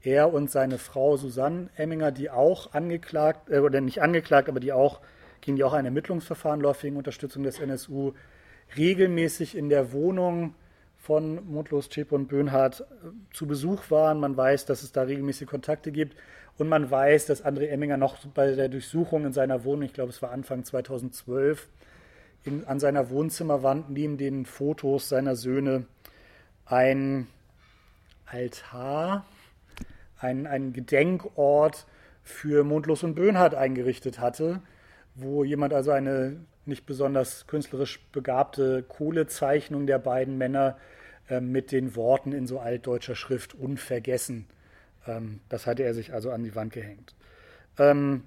[0.00, 4.72] er und seine Frau Susanne Emminger, die auch angeklagt, äh, oder nicht angeklagt, aber die
[4.72, 5.00] auch,
[5.40, 8.12] gegen die auch ein Ermittlungsverfahren läuft wegen Unterstützung des NSU,
[8.76, 10.54] regelmäßig in der Wohnung
[11.08, 12.84] von Mundlos, Chip und Böhnhardt äh,
[13.32, 14.20] zu Besuch waren.
[14.20, 16.14] Man weiß, dass es da regelmäßig Kontakte gibt.
[16.58, 20.10] Und man weiß, dass André Emminger noch bei der Durchsuchung in seiner Wohnung, ich glaube,
[20.10, 21.66] es war Anfang 2012,
[22.44, 25.86] in, an seiner Wohnzimmerwand neben den Fotos seiner Söhne
[26.66, 27.26] ein
[28.26, 29.24] Altar,
[30.18, 31.86] ein, ein Gedenkort
[32.22, 34.60] für Mundlos und Böhnhardt eingerichtet hatte,
[35.14, 40.76] wo jemand also eine nicht besonders künstlerisch begabte Kohlezeichnung der beiden Männer
[41.40, 44.46] mit den Worten in so altdeutscher Schrift unvergessen.
[45.06, 47.14] Ähm, das hatte er sich also an die Wand gehängt.
[47.78, 48.24] Ähm,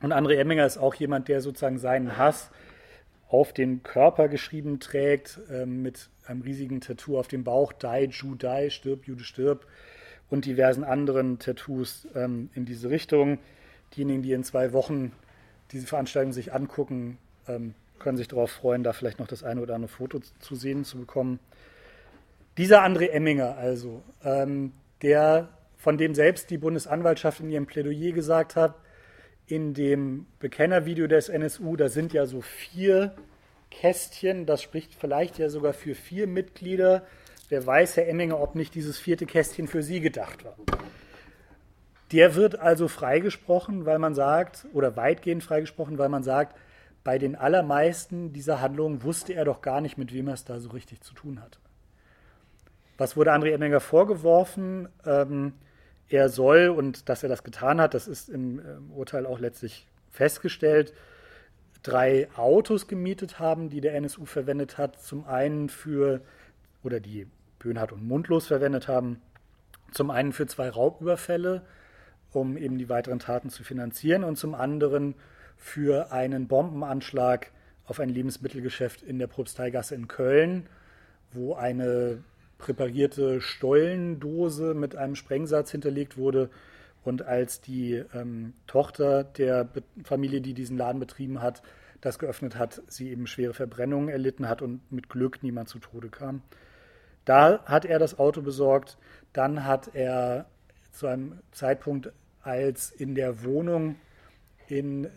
[0.00, 2.50] und André Emminger ist auch jemand, der sozusagen seinen Hass
[3.28, 8.70] auf den Körper geschrieben trägt, mit einem riesigen Tattoo auf dem Bauch, Die, Jew, Die,
[8.70, 9.66] stirb, Jude, stirb
[10.28, 13.38] und diversen anderen Tattoos in diese Richtung.
[13.96, 15.12] Diejenigen, die in zwei Wochen
[15.70, 17.16] diese Veranstaltung sich angucken,
[17.98, 20.98] können sich darauf freuen, da vielleicht noch das eine oder andere Foto zu sehen zu
[20.98, 21.38] bekommen.
[22.58, 28.56] Dieser André Emminger also, ähm, der von dem selbst die Bundesanwaltschaft in ihrem Plädoyer gesagt
[28.56, 28.74] hat,
[29.46, 33.14] in dem Bekennervideo des NSU, da sind ja so vier
[33.70, 37.06] Kästchen, das spricht vielleicht ja sogar für vier Mitglieder.
[37.48, 40.56] Wer weiß, Herr Emminger, ob nicht dieses vierte Kästchen für Sie gedacht war.
[42.12, 46.56] Der wird also freigesprochen, weil man sagt, oder weitgehend freigesprochen, weil man sagt,
[47.02, 50.60] bei den allermeisten dieser Handlungen wusste er doch gar nicht, mit wem er es da
[50.60, 51.58] so richtig zu tun hatte.
[53.02, 54.88] Was wurde André Emminger vorgeworfen?
[55.04, 55.54] Ähm,
[56.08, 58.62] er soll, und dass er das getan hat, das ist im
[58.94, 60.94] Urteil auch letztlich festgestellt,
[61.82, 65.02] drei Autos gemietet haben, die der NSU verwendet hat.
[65.02, 66.20] Zum einen für
[66.84, 67.26] oder die
[67.58, 69.20] Böhnhardt und Mundlos verwendet haben.
[69.90, 71.62] Zum einen für zwei Raubüberfälle,
[72.30, 75.16] um eben die weiteren Taten zu finanzieren und zum anderen
[75.56, 77.50] für einen Bombenanschlag
[77.84, 80.68] auf ein Lebensmittelgeschäft in der Propsteigasse in Köln,
[81.32, 82.22] wo eine
[82.62, 86.48] präparierte Stollendose mit einem Sprengsatz hinterlegt wurde.
[87.04, 91.62] Und als die ähm, Tochter der Be Familie, die diesen Laden betrieben hat,
[92.00, 96.08] das geöffnet hat, sie eben schwere Verbrennungen erlitten hat und mit Glück niemand zu Tode
[96.08, 96.42] kam.
[97.24, 98.96] Da hat er das Auto besorgt.
[99.32, 100.46] Dann hat er
[100.92, 103.96] zu einem Zeitpunkt, als in der Wohnung
[104.68, 105.08] in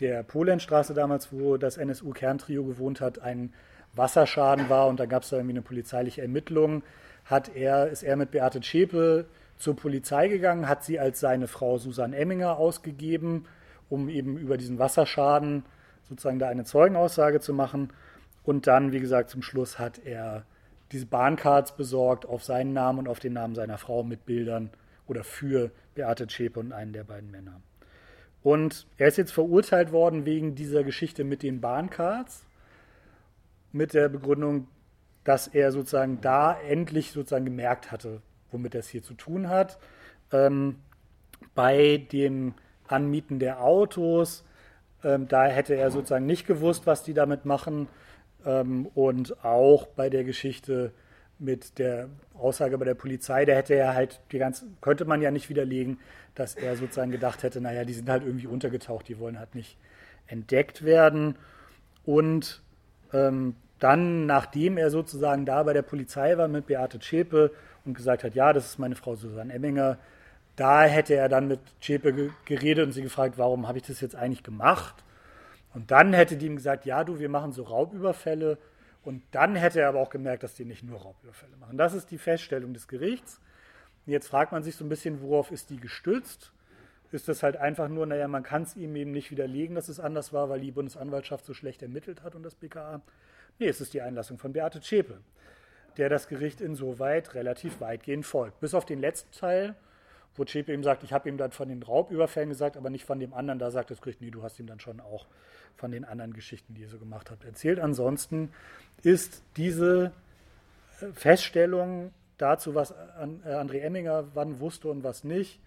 [0.00, 3.52] der Polenstraße damals, wo das NSU-Kerntrio gewohnt hat, einen
[3.96, 6.82] Wasserschaden war und da gab es da irgendwie eine polizeiliche Ermittlung,
[7.24, 11.78] hat er, ist er mit Beate Zschäpe zur Polizei gegangen, hat sie als seine Frau
[11.78, 13.46] Susanne Emminger ausgegeben,
[13.88, 15.64] um eben über diesen Wasserschaden
[16.08, 17.92] sozusagen da eine Zeugenaussage zu machen.
[18.44, 20.44] Und dann, wie gesagt, zum Schluss hat er
[20.92, 24.70] diese Bahncards besorgt auf seinen Namen und auf den Namen seiner Frau mit Bildern
[25.08, 27.60] oder für Beate Zschäpe und einen der beiden Männer.
[28.42, 32.45] Und er ist jetzt verurteilt worden wegen dieser Geschichte mit den Bahncards
[33.76, 34.68] mit der Begründung,
[35.24, 39.78] dass er sozusagen da endlich sozusagen gemerkt hatte, womit er es hier zu tun hat.
[40.32, 40.76] Ähm,
[41.54, 42.54] bei dem
[42.86, 44.44] Anmieten der Autos,
[45.02, 47.88] ähm, da hätte er sozusagen nicht gewusst, was die damit machen.
[48.44, 50.92] Ähm, und auch bei der Geschichte
[51.38, 55.30] mit der Aussage bei der Polizei, da hätte er halt die ganze, könnte man ja
[55.30, 55.98] nicht widerlegen,
[56.34, 59.76] dass er sozusagen gedacht hätte, naja, die sind halt irgendwie untergetaucht, die wollen halt nicht
[60.26, 61.36] entdeckt werden.
[62.04, 62.62] Und
[63.12, 67.52] ähm, dann, nachdem er sozusagen da bei der Polizei war mit Beate Zschäpe
[67.84, 69.98] und gesagt hat, ja, das ist meine Frau Susanne Emminger,
[70.56, 74.16] da hätte er dann mit Zschäpe geredet und sie gefragt, warum habe ich das jetzt
[74.16, 75.04] eigentlich gemacht?
[75.74, 78.56] Und dann hätte die ihm gesagt, ja, du, wir machen so Raubüberfälle.
[79.04, 81.76] Und dann hätte er aber auch gemerkt, dass die nicht nur Raubüberfälle machen.
[81.76, 83.40] Das ist die Feststellung des Gerichts.
[84.06, 86.52] Jetzt fragt man sich so ein bisschen, worauf ist die gestützt?
[87.12, 90.00] Ist das halt einfach nur, naja, man kann es ihm eben nicht widerlegen, dass es
[90.00, 93.02] anders war, weil die Bundesanwaltschaft so schlecht ermittelt hat und das BKA?
[93.58, 95.20] Nee, es ist die Einlassung von Beate Zschäpe,
[95.96, 98.60] der das Gericht insoweit relativ weitgehend folgt.
[98.60, 99.74] Bis auf den letzten Teil,
[100.34, 103.18] wo Zschäpe ihm sagt, ich habe ihm dann von den Raubüberfällen gesagt, aber nicht von
[103.18, 103.58] dem anderen.
[103.58, 105.26] Da sagt das Gericht, nee, du hast ihm dann schon auch
[105.76, 107.80] von den anderen Geschichten, die ihr so gemacht habt, erzählt.
[107.80, 108.52] Ansonsten
[109.02, 110.12] ist diese
[111.00, 112.94] äh, Feststellung dazu, was äh,
[113.46, 115.60] André Emminger wann wusste und was nicht,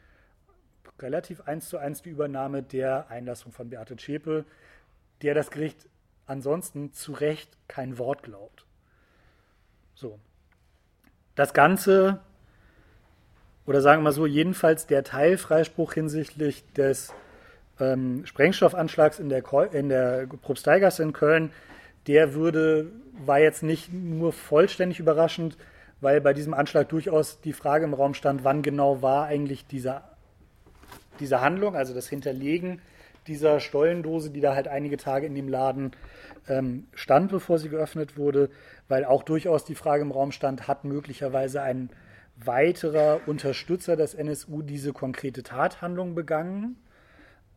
[0.99, 4.45] relativ eins zu eins die Übernahme der Einlassung von Beate Zschäpe,
[5.21, 5.87] der das Gericht
[6.29, 8.65] ansonsten zu Recht kein Wort glaubt.
[9.95, 10.19] So.
[11.35, 12.19] Das Ganze,
[13.65, 17.13] oder sagen wir mal so, jedenfalls der Teilfreispruch hinsichtlich des
[17.79, 21.51] ähm, Sprengstoffanschlags in der, in der Propsteigasse in Köln,
[22.07, 22.91] der würde,
[23.25, 25.57] war jetzt nicht nur vollständig überraschend,
[26.01, 30.01] weil bei diesem Anschlag durchaus die Frage im Raum stand, wann genau war eigentlich diese,
[31.19, 32.81] diese Handlung, also das Hinterlegen
[33.29, 35.91] dieser Stollendose, die da halt einige Tage in dem Laden
[36.47, 38.49] ähm, stand, bevor sie geöffnet wurde,
[38.87, 41.89] weil auch durchaus die Frage im Raum stand, hat möglicherweise ein
[42.35, 46.75] weiterer Unterstützer des NSU diese konkrete Tathandlung begangen?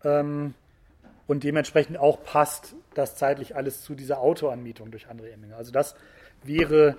[0.05, 0.55] Ähm,
[1.27, 5.57] und dementsprechend auch passt das zeitlich alles zu dieser Autoanmietung durch André Emminger.
[5.57, 5.95] Also das
[6.43, 6.97] wäre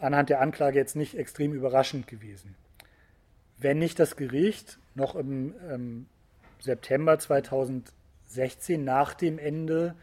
[0.00, 2.56] anhand der Anklage jetzt nicht extrem überraschend gewesen.
[3.58, 6.06] Wenn nicht das Gericht noch im ähm,
[6.58, 7.92] September 2000
[8.26, 9.94] 16 nach dem Ende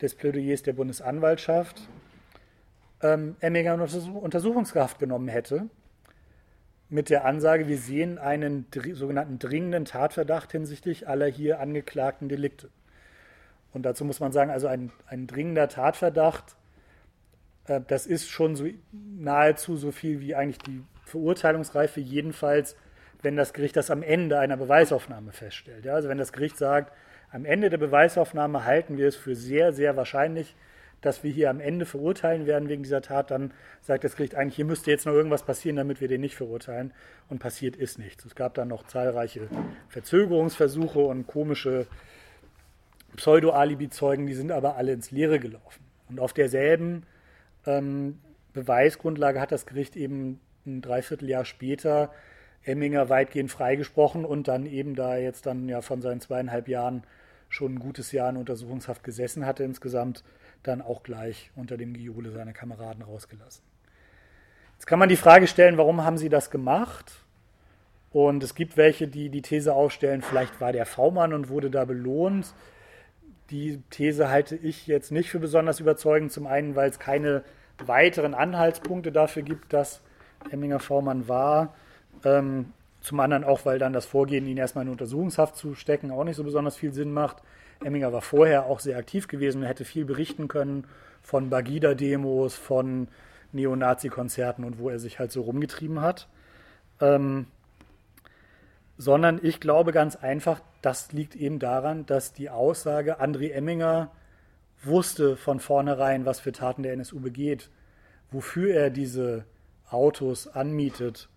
[0.00, 1.88] des Plädoyers der Bundesanwaltschaft
[3.02, 5.68] ähm, Emminger in Untersuchungskraft genommen hätte,
[6.88, 12.70] mit der Ansage, wir sehen einen sogenannten dringenden Tatverdacht hinsichtlich aller hier angeklagten Delikte.
[13.72, 16.56] Und dazu muss man sagen, also ein, ein dringender Tatverdacht,
[17.66, 22.76] äh, das ist schon so nahezu so viel wie eigentlich die Verurteilungsreife, jedenfalls,
[23.22, 25.84] wenn das Gericht das am Ende einer Beweisaufnahme feststellt.
[25.84, 26.92] Ja, also wenn das Gericht sagt,
[27.30, 30.54] am Ende der Beweisaufnahme halten wir es für sehr, sehr wahrscheinlich,
[31.00, 33.30] dass wir hier am Ende verurteilen werden wegen dieser Tat.
[33.30, 36.36] Dann sagt das Gericht eigentlich, hier müsste jetzt noch irgendwas passieren, damit wir den nicht
[36.36, 36.92] verurteilen.
[37.28, 38.24] Und passiert ist nichts.
[38.24, 39.48] Es gab dann noch zahlreiche
[39.88, 41.86] Verzögerungsversuche und komische
[43.16, 45.84] Pseudo-Alibi-Zeugen, die sind aber alle ins Leere gelaufen.
[46.08, 47.04] Und auf derselben
[47.66, 48.18] ähm,
[48.52, 52.10] Beweisgrundlage hat das Gericht eben ein Dreivierteljahr später
[52.66, 57.04] Emminger weitgehend freigesprochen und dann eben, da er jetzt dann ja von seinen zweieinhalb Jahren
[57.48, 60.24] schon ein gutes Jahr in Untersuchungshaft gesessen hatte insgesamt,
[60.62, 63.62] dann auch gleich unter dem Gejohle seiner Kameraden rausgelassen.
[64.74, 67.24] Jetzt kann man die Frage stellen, warum haben sie das gemacht?
[68.10, 71.84] Und es gibt welche, die die These aufstellen, vielleicht war der V-Mann und wurde da
[71.84, 72.52] belohnt.
[73.50, 76.32] Die These halte ich jetzt nicht für besonders überzeugend.
[76.32, 77.44] Zum einen, weil es keine
[77.84, 80.02] weiteren Anhaltspunkte dafür gibt, dass
[80.50, 81.74] Emminger V-Mann war.
[82.24, 86.24] Ähm, zum anderen auch, weil dann das Vorgehen, ihn erstmal in Untersuchungshaft zu stecken, auch
[86.24, 87.36] nicht so besonders viel Sinn macht.
[87.84, 90.86] Emminger war vorher auch sehr aktiv gewesen und hätte viel berichten können
[91.22, 93.08] von Bagida-Demos, von
[93.52, 96.28] Neonazi-Konzerten und wo er sich halt so rumgetrieben hat.
[97.00, 97.46] Ähm,
[98.98, 104.10] sondern ich glaube ganz einfach, das liegt eben daran, dass die Aussage, André Emminger
[104.82, 107.70] wusste von vornherein, was für Taten der NSU begeht,
[108.30, 109.44] wofür er diese
[109.90, 111.28] Autos anmietet,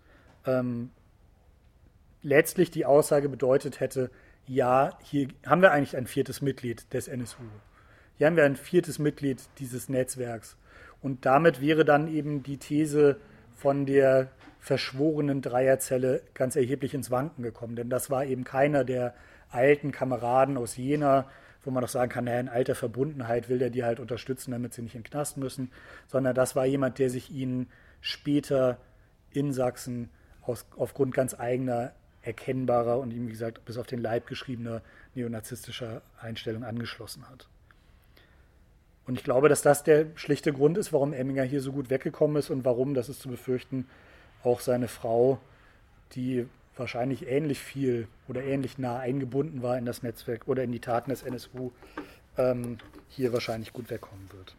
[0.50, 0.92] ähm,
[2.22, 4.12] letztlich die Aussage bedeutet hätte,
[4.48, 7.44] ja, hier haben wir eigentlich ein viertes Mitglied des NSU.
[8.18, 10.58] Hier haben wir ein viertes Mitglied dieses Netzwerks.
[11.02, 13.18] Und damit wäre dann eben die These
[13.56, 17.76] von der verschworenen Dreierzelle ganz erheblich ins Wanken gekommen.
[17.76, 19.14] Denn das war eben keiner der
[19.50, 21.30] alten Kameraden aus Jena,
[21.64, 24.74] wo man doch sagen kann, naja, in alter Verbundenheit will der die halt unterstützen, damit
[24.74, 25.72] sie nicht in den Knast müssen,
[26.08, 27.70] sondern das war jemand, der sich ihnen
[28.02, 28.78] später
[29.32, 30.10] in Sachsen
[30.42, 34.82] aus, aufgrund ganz eigener, erkennbarer und ihm, wie gesagt, bis auf den Leib geschriebener
[35.16, 37.48] neonazistischer Einstellung angeschlossen hat.
[39.08, 42.38] Und ich glaube, dass das der schlichte Grund ist, warum Emminger hier so gut weggekommen
[42.38, 43.88] ist und warum, das ist zu befürchten,
[44.44, 45.40] auch seine Frau,
[46.14, 46.46] die
[46.78, 51.10] wahrscheinlich ähnlich viel oder ähnlich nah eingebunden war in das Netzwerk oder in die Taten
[51.10, 51.72] des NSU,
[52.38, 52.78] ähm,
[53.10, 54.56] hier wahrscheinlich gut wegkommen wird.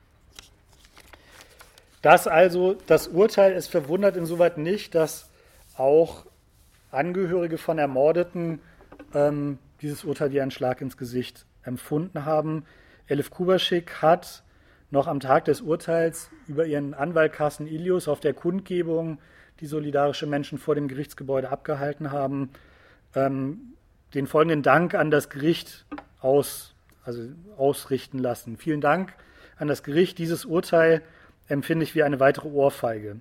[2.02, 5.29] Das also, das Urteil, es verwundert insoweit nicht, dass
[5.80, 6.26] auch
[6.90, 8.60] Angehörige von Ermordeten
[9.14, 12.64] ähm, dieses Urteil wie ein Schlag ins Gesicht empfunden haben.
[13.06, 14.42] Elif Kubaschik hat
[14.90, 19.18] noch am Tag des Urteils über ihren Anwalt Carsten Ilius auf der Kundgebung
[19.60, 22.50] die solidarische Menschen vor dem Gerichtsgebäude abgehalten haben,
[23.14, 23.74] ähm,
[24.14, 25.86] den folgenden Dank an das Gericht
[26.20, 27.22] aus, also
[27.56, 28.56] ausrichten lassen.
[28.56, 29.14] Vielen Dank
[29.58, 30.18] an das Gericht.
[30.18, 31.02] Dieses Urteil
[31.46, 33.20] empfinde ich wie eine weitere Ohrfeige.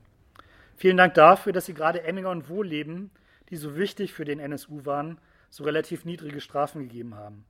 [0.80, 3.12] Vielen Dank dafür, dass Sie gerade Emminger und Wohlleben,
[3.50, 7.44] die so wichtig für den NSU waren, so relativ niedrige Strafen gegeben haben.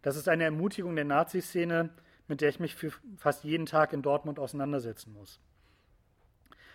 [0.00, 1.90] Das ist eine Ermutigung der Nazi-Szene,
[2.28, 5.40] mit der ich mich für fast jeden Tag in Dortmund auseinandersetzen muss.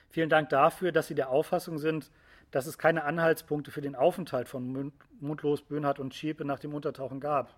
[0.09, 2.11] Vielen Dank dafür, dass Sie der Auffassung sind,
[2.51, 7.21] dass es keine Anhaltspunkte für den Aufenthalt von Mundlos, Böhnhardt und Schiepe nach dem Untertauchen
[7.21, 7.55] gab,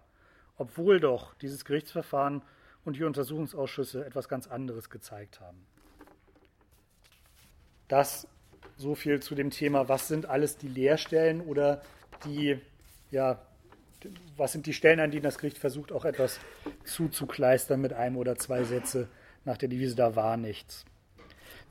[0.55, 2.43] obwohl doch dieses Gerichtsverfahren
[2.84, 5.65] und die Untersuchungsausschüsse etwas ganz anderes gezeigt haben.
[7.88, 8.27] Das
[8.77, 11.81] so viel zu dem Thema, was sind alles die Leerstellen oder
[12.25, 12.59] die,
[13.11, 13.39] ja,
[14.38, 16.39] was sind die Stellen, an denen das Gericht versucht, auch etwas
[16.83, 19.07] zuzukleistern mit einem oder zwei Sätze
[19.45, 20.85] nach der Devise, da war nichts.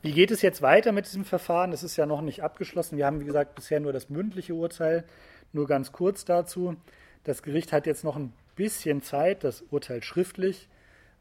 [0.01, 1.71] Wie geht es jetzt weiter mit diesem Verfahren?
[1.71, 2.97] Das ist ja noch nicht abgeschlossen.
[2.97, 5.03] Wir haben, wie gesagt, bisher nur das mündliche Urteil.
[5.51, 6.75] Nur ganz kurz dazu.
[7.23, 10.69] Das Gericht hat jetzt noch ein bisschen Zeit, das Urteil schriftlich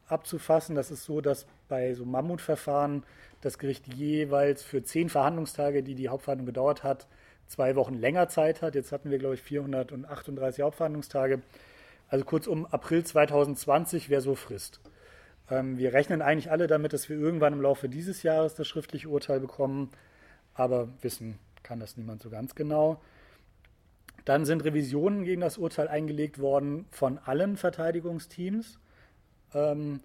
[0.06, 0.74] abzufassen.
[0.74, 3.04] Das ist so, dass bei so Mammutverfahren
[3.40, 7.06] das Gericht jeweils für zehn Verhandlungstage, die die Hauptverhandlung gedauert hat,
[7.46, 8.74] zwei Wochen länger Zeit hat.
[8.74, 11.42] Jetzt hatten wir, glaube ich, 438 Hauptverhandlungstage.
[12.08, 14.80] Also kurzum, April 2020 wäre so Frist.
[15.50, 19.08] Ähm, wir rechnen eigentlich alle damit, dass wir irgendwann im Laufe dieses Jahres das schriftliche
[19.08, 19.90] Urteil bekommen,
[20.54, 23.00] aber wissen kann das niemand so ganz genau.
[24.24, 28.78] Dann sind Revisionen gegen das Urteil eingelegt worden von allen Verteidigungsteams
[29.52, 30.00] ähm,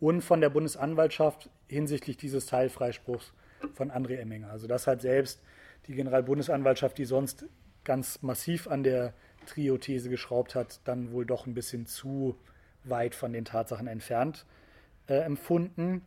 [0.00, 3.32] und von der Bundesanwaltschaft hinsichtlich dieses Teilfreispruchs
[3.74, 4.50] von André Emminger.
[4.50, 5.42] Also das hat selbst
[5.86, 7.44] die Generalbundesanwaltschaft, die sonst
[7.84, 9.14] ganz massiv an der
[9.46, 12.36] Trio-These geschraubt hat, dann wohl doch ein bisschen zu
[12.84, 14.46] weit von den Tatsachen entfernt
[15.06, 16.02] äh, empfunden.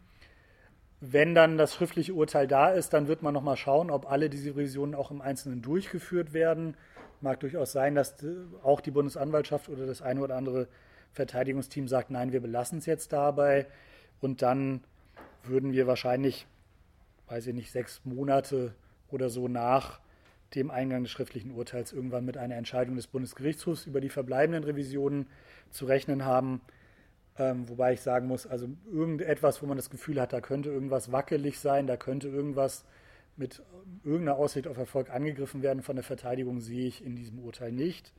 [1.01, 4.51] Wenn dann das schriftliche Urteil da ist, dann wird man nochmal schauen, ob alle diese
[4.51, 6.77] Revisionen auch im Einzelnen durchgeführt werden.
[7.19, 10.67] Mag durchaus sein, dass äh, auch die Bundesanwaltschaft oder das eine oder andere
[11.13, 13.67] Verteidigungsteam sagt, nein, wir belassen es jetzt dabei.
[14.19, 14.83] Und dann
[15.43, 16.47] würden wir wahrscheinlich,
[17.27, 18.73] weiß ich nicht, sechs Monate
[19.09, 19.99] oder so nach
[20.55, 25.27] dem Eingang des schriftlichen Urteils irgendwann mit einer Entscheidung des Bundesgerichtshofs über die verbleibenden Revisionen
[25.71, 26.61] zu rechnen haben.
[27.37, 31.11] Ähm, wobei ich sagen muss, also irgendetwas, wo man das Gefühl hat, da könnte irgendwas
[31.11, 32.85] wackelig sein, da könnte irgendwas
[33.35, 33.63] mit
[34.03, 38.13] irgendeiner Aussicht auf Erfolg angegriffen werden von der Verteidigung, sehe ich in diesem Urteil nicht.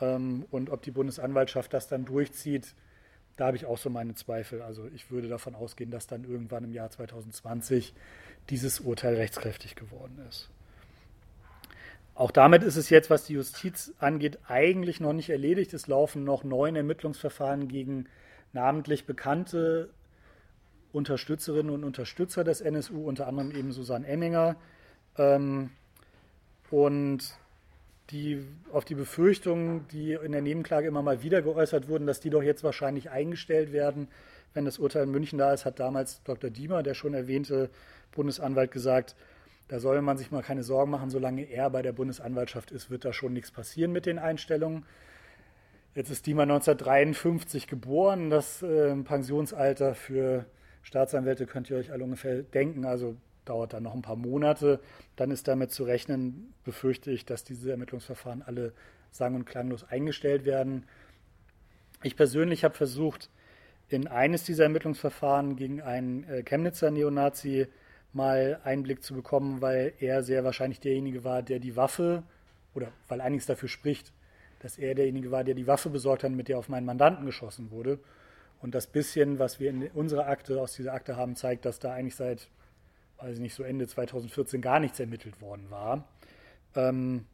[0.00, 2.74] Ähm, und ob die Bundesanwaltschaft das dann durchzieht,
[3.36, 4.62] da habe ich auch so meine Zweifel.
[4.62, 7.94] Also ich würde davon ausgehen, dass dann irgendwann im Jahr 2020
[8.50, 10.50] dieses Urteil rechtskräftig geworden ist.
[12.14, 15.72] Auch damit ist es jetzt, was die Justiz angeht, eigentlich noch nicht erledigt.
[15.72, 18.06] Es laufen noch neun Ermittlungsverfahren gegen
[18.52, 19.90] namentlich bekannte
[20.92, 24.56] Unterstützerinnen und Unterstützer des NSU, unter anderem eben Susanne Emminger.
[25.16, 25.70] Ähm,
[26.70, 27.38] und
[28.10, 32.30] die, auf die Befürchtungen, die in der Nebenklage immer mal wieder geäußert wurden, dass die
[32.30, 34.08] doch jetzt wahrscheinlich eingestellt werden,
[34.54, 36.50] wenn das Urteil in München da ist, hat damals Dr.
[36.50, 37.70] Diemer, der schon erwähnte
[38.12, 39.14] Bundesanwalt, gesagt,
[39.68, 43.04] da soll man sich mal keine Sorgen machen, solange er bei der Bundesanwaltschaft ist, wird
[43.04, 44.86] da schon nichts passieren mit den Einstellungen.
[45.94, 48.30] Jetzt ist Diemer 1953 geboren.
[48.30, 50.46] Das äh, Pensionsalter für
[50.82, 52.86] Staatsanwälte könnt ihr euch alle ungefähr denken.
[52.86, 53.16] Also
[53.48, 54.80] dauert dann noch ein paar Monate.
[55.16, 58.72] Dann ist damit zu rechnen, befürchte ich, dass diese Ermittlungsverfahren alle
[59.10, 60.86] sang- und klanglos eingestellt werden.
[62.02, 63.30] Ich persönlich habe versucht,
[63.88, 67.66] in eines dieser Ermittlungsverfahren gegen einen äh, Chemnitzer Neonazi
[68.12, 72.22] mal Einblick zu bekommen, weil er sehr wahrscheinlich derjenige war, der die Waffe,
[72.74, 74.12] oder weil einiges dafür spricht,
[74.60, 77.70] dass er derjenige war, der die Waffe besorgt hat, mit der auf meinen Mandanten geschossen
[77.70, 77.98] wurde.
[78.60, 81.92] Und das bisschen, was wir in unserer Akte, aus dieser Akte haben, zeigt, dass da
[81.92, 82.48] eigentlich seit,
[83.18, 86.08] weiß ich nicht, so Ende 2014 gar nichts ermittelt worden war.
[86.74, 87.26] Ähm,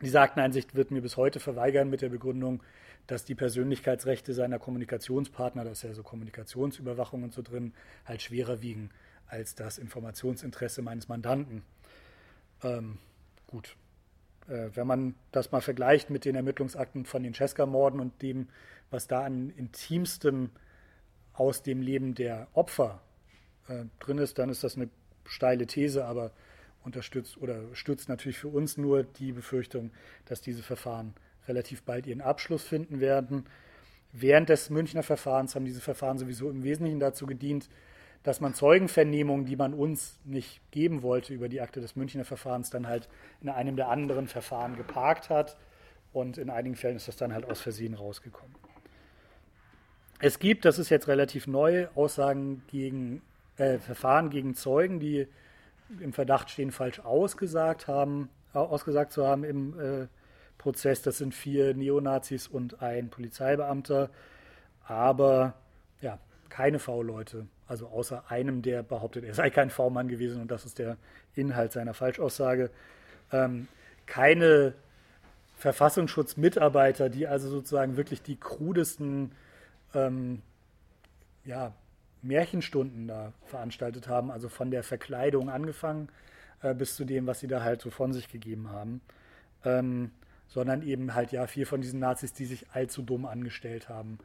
[0.00, 2.62] diese Akteneinsicht wird mir bis heute verweigern mit der Begründung,
[3.06, 7.72] dass die Persönlichkeitsrechte seiner Kommunikationspartner, da ist ja so Kommunikationsüberwachung und so drin,
[8.04, 8.90] halt schwerer wiegen
[9.26, 11.62] als das Informationsinteresse meines Mandanten.
[12.62, 12.98] Ähm,
[13.46, 13.76] gut,
[14.48, 18.48] äh, wenn man das mal vergleicht mit den Ermittlungsakten von den Cesca-Morden und dem,
[18.90, 20.50] was da an intimstem
[21.32, 23.00] aus dem Leben der Opfer
[23.68, 24.90] äh, drin ist, dann ist das eine
[25.24, 26.32] steile These, aber
[26.84, 29.90] unterstützt oder stützt natürlich für uns nur die Befürchtung,
[30.26, 31.14] dass diese Verfahren
[31.48, 33.46] relativ bald ihren Abschluss finden werden.
[34.12, 37.68] Während des Münchner Verfahrens haben diese Verfahren sowieso im Wesentlichen dazu gedient,
[38.22, 42.70] dass man Zeugenvernehmungen, die man uns nicht geben wollte über die Akte des Münchner Verfahrens,
[42.70, 43.08] dann halt
[43.40, 45.56] in einem der anderen Verfahren geparkt hat.
[46.12, 48.54] Und in einigen Fällen ist das dann halt aus Versehen rausgekommen.
[50.20, 53.22] Es gibt, das ist jetzt relativ neu, Aussagen gegen
[53.56, 55.26] äh, Verfahren gegen Zeugen, die
[56.00, 60.06] im Verdacht stehen, falsch ausgesagt haben, äh, ausgesagt zu haben im äh,
[60.58, 61.02] Prozess.
[61.02, 64.10] Das sind vier Neonazis und ein Polizeibeamter,
[64.86, 65.54] aber
[66.00, 67.46] ja, keine V-Leute.
[67.66, 70.96] Also außer einem, der behauptet, er sei kein V-Mann gewesen und das ist der
[71.34, 72.70] Inhalt seiner Falschaussage.
[73.32, 73.68] Ähm,
[74.06, 74.74] keine
[75.56, 79.32] Verfassungsschutzmitarbeiter, die also sozusagen wirklich die krudesten
[79.94, 80.42] ähm,
[81.44, 81.72] ja,
[82.22, 86.08] Märchenstunden da veranstaltet haben, also von der Verkleidung angefangen
[86.62, 89.00] äh, bis zu dem, was sie da halt so von sich gegeben haben.
[89.64, 90.10] Ähm,
[90.48, 94.18] sondern eben halt ja vier von diesen Nazis, die sich allzu dumm angestellt haben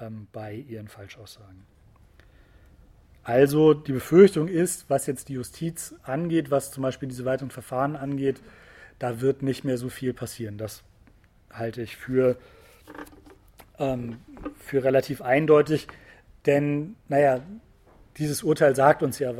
[0.00, 1.64] ähm, bei ihren Falschaussagen.
[3.24, 7.96] Also die Befürchtung ist, was jetzt die Justiz angeht, was zum Beispiel diese weiteren Verfahren
[7.96, 8.40] angeht,
[8.98, 10.58] da wird nicht mehr so viel passieren.
[10.58, 10.82] Das
[11.52, 12.36] halte ich für,
[13.78, 14.18] ähm,
[14.58, 15.88] für relativ eindeutig.
[16.46, 17.40] Denn, naja,
[18.18, 19.32] dieses Urteil sagt uns ja,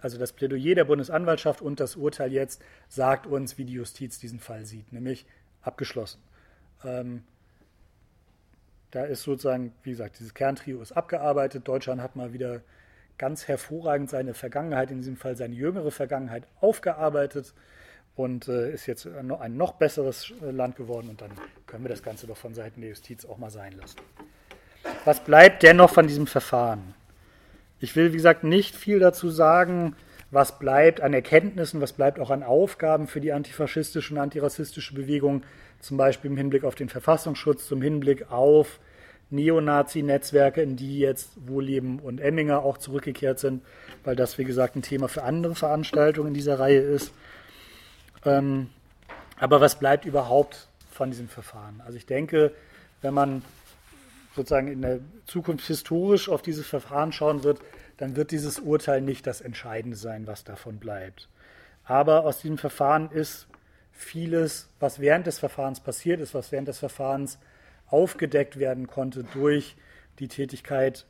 [0.00, 4.38] also das Plädoyer der Bundesanwaltschaft und das Urteil jetzt sagt uns, wie die Justiz diesen
[4.38, 5.26] Fall sieht, nämlich
[5.62, 6.20] abgeschlossen.
[6.84, 7.24] Ähm,
[8.90, 11.66] da ist sozusagen, wie gesagt, dieses Kerntrio ist abgearbeitet.
[11.66, 12.62] Deutschland hat mal wieder
[13.18, 17.54] ganz hervorragend seine Vergangenheit, in diesem Fall seine jüngere Vergangenheit, aufgearbeitet
[18.16, 21.08] und äh, ist jetzt ein noch besseres äh, Land geworden.
[21.08, 21.30] Und dann
[21.66, 23.98] können wir das Ganze doch von Seiten der Justiz auch mal sein lassen.
[25.04, 26.94] Was bleibt dennoch von diesem Verfahren?
[27.80, 29.96] Ich will, wie gesagt, nicht viel dazu sagen,
[30.30, 35.42] was bleibt an Erkenntnissen, was bleibt auch an Aufgaben für die antifaschistische und antirassistische Bewegung,
[35.80, 38.78] zum Beispiel im Hinblick auf den Verfassungsschutz, zum Hinblick auf
[39.30, 43.62] Neonazi-Netzwerke, in die jetzt Wohleben und Emminger auch zurückgekehrt sind,
[44.04, 47.12] weil das, wie gesagt, ein Thema für andere Veranstaltungen in dieser Reihe ist.
[48.26, 48.68] Ähm,
[49.38, 51.80] aber was bleibt überhaupt von diesem Verfahren?
[51.86, 52.52] Also ich denke,
[53.00, 53.42] wenn man
[54.34, 57.60] sozusagen in der Zukunft historisch auf dieses Verfahren schauen wird,
[57.96, 61.28] dann wird dieses Urteil nicht das Entscheidende sein, was davon bleibt.
[61.84, 63.48] Aber aus diesem Verfahren ist
[63.92, 67.38] vieles, was während des Verfahrens passiert ist, was während des Verfahrens
[67.88, 69.76] aufgedeckt werden konnte durch
[70.18, 71.06] die Tätigkeit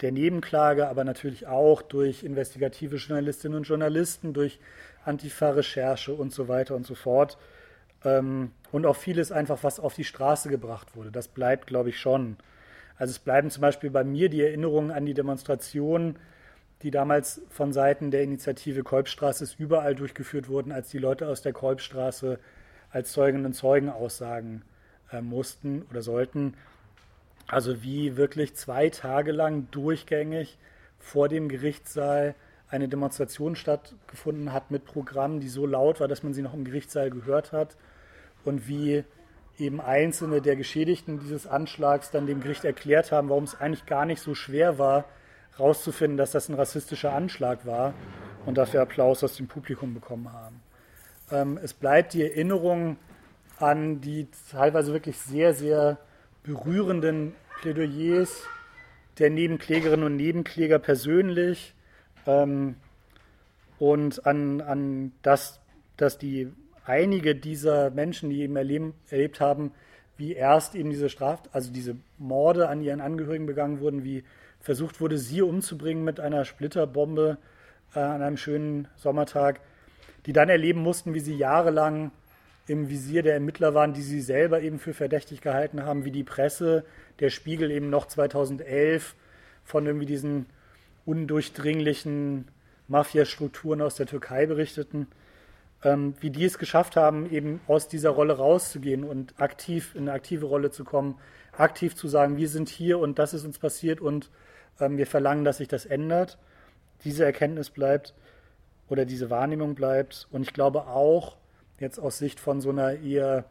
[0.00, 4.58] der Nebenklage, aber natürlich auch durch investigative Journalistinnen und Journalisten, durch
[5.04, 7.38] Antifa-Recherche und so weiter und so fort.
[8.04, 11.10] Ähm, und auch vieles einfach, was auf die Straße gebracht wurde.
[11.10, 12.36] Das bleibt, glaube ich, schon.
[12.96, 16.16] Also es bleiben zum Beispiel bei mir die Erinnerungen an die Demonstrationen,
[16.82, 21.52] die damals von Seiten der Initiative Kolbstraße überall durchgeführt wurden, als die Leute aus der
[21.52, 22.38] Kolbstraße
[22.90, 24.62] als Zeuginnen und Zeugen aussagen
[25.12, 26.54] äh, mussten oder sollten.
[27.46, 30.58] Also wie wirklich zwei Tage lang durchgängig
[30.98, 32.34] vor dem Gerichtssaal
[32.68, 36.64] eine Demonstration stattgefunden hat mit Programmen, die so laut war, dass man sie noch im
[36.64, 37.76] Gerichtssaal gehört hat
[38.44, 39.04] und wie
[39.58, 44.06] eben einzelne der Geschädigten dieses Anschlags dann dem Gericht erklärt haben, warum es eigentlich gar
[44.06, 45.04] nicht so schwer war,
[45.56, 47.94] herauszufinden, dass das ein rassistischer Anschlag war
[48.46, 50.60] und dafür Applaus aus dem Publikum bekommen haben.
[51.30, 52.96] Ähm, es bleibt die Erinnerung
[53.58, 55.98] an die teilweise wirklich sehr, sehr
[56.42, 58.44] berührenden Plädoyers
[59.18, 61.74] der Nebenklägerinnen und Nebenkläger persönlich
[62.26, 62.76] ähm,
[63.78, 65.60] und an, an das,
[65.96, 66.52] dass die
[66.84, 69.72] einige dieser Menschen, die eben erleben, erlebt haben,
[70.16, 74.24] wie erst eben diese Straf, also diese Morde an ihren Angehörigen begangen wurden, wie
[74.60, 77.38] versucht wurde, sie umzubringen mit einer Splitterbombe
[77.94, 79.60] äh, an einem schönen Sommertag,
[80.26, 82.12] die dann erleben mussten, wie sie jahrelang
[82.68, 86.22] im Visier der Ermittler waren, die sie selber eben für verdächtig gehalten haben, wie die
[86.22, 86.84] Presse,
[87.18, 89.16] der Spiegel eben noch 2011
[89.64, 90.46] von irgendwie diesen
[91.04, 92.46] undurchdringlichen
[92.86, 95.08] Mafiastrukturen aus der Türkei berichteten,
[95.84, 100.12] ähm, wie die es geschafft haben, eben aus dieser Rolle rauszugehen und aktiv in eine
[100.12, 101.18] aktive Rolle zu kommen,
[101.52, 104.30] aktiv zu sagen, wir sind hier und das ist uns passiert und
[104.80, 106.38] ähm, wir verlangen, dass sich das ändert.
[107.04, 108.14] Diese Erkenntnis bleibt
[108.88, 110.28] oder diese Wahrnehmung bleibt.
[110.30, 111.36] Und ich glaube auch,
[111.78, 113.44] jetzt aus Sicht von so einer eher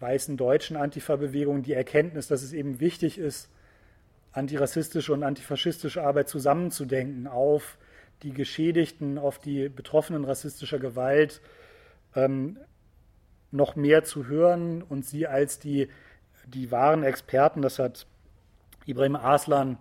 [0.00, 3.50] weißen deutschen Antifa-Bewegung, die Erkenntnis, dass es eben wichtig ist,
[4.32, 7.78] antirassistische und antifaschistische Arbeit zusammenzudenken auf
[8.22, 11.40] die Geschädigten, auf die Betroffenen rassistischer Gewalt,
[12.14, 12.58] ähm,
[13.50, 15.88] noch mehr zu hören und sie als die,
[16.46, 18.06] die wahren Experten, das hat
[18.86, 19.78] Ibrahim Aslan,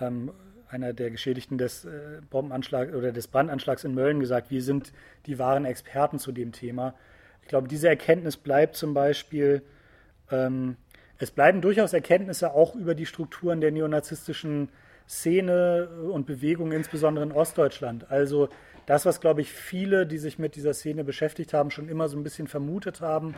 [0.00, 0.32] ähm,
[0.68, 4.92] einer der Geschädigten des äh, Bombenanschlags oder des Brandanschlags in Mölln, gesagt, wir sind
[5.26, 6.94] die wahren Experten zu dem Thema.
[7.42, 9.62] Ich glaube, diese Erkenntnis bleibt zum Beispiel,
[10.30, 10.76] ähm,
[11.18, 14.68] es bleiben durchaus Erkenntnisse auch über die Strukturen der neonazistischen
[15.08, 18.10] Szene und Bewegung, insbesondere in Ostdeutschland.
[18.10, 18.48] Also
[18.90, 22.18] das, was, glaube ich, viele, die sich mit dieser Szene beschäftigt haben, schon immer so
[22.18, 23.36] ein bisschen vermutet haben,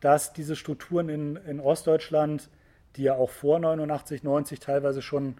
[0.00, 2.48] dass diese Strukturen in, in Ostdeutschland,
[2.96, 5.36] die ja auch vor 89, 90 teilweise schon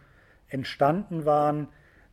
[0.48, 1.68] entstanden waren,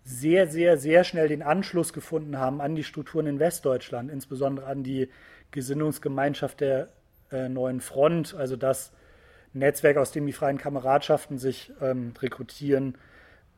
[0.06, 4.84] sehr, sehr, sehr schnell den Anschluss gefunden haben an die Strukturen in Westdeutschland, insbesondere an
[4.84, 5.10] die
[5.52, 6.88] Gesinnungsgemeinschaft der
[7.34, 8.94] äh, neuen Front, also das
[9.52, 12.98] Netzwerk, aus dem die freien Kameradschaften sich ähm, rekrutieren.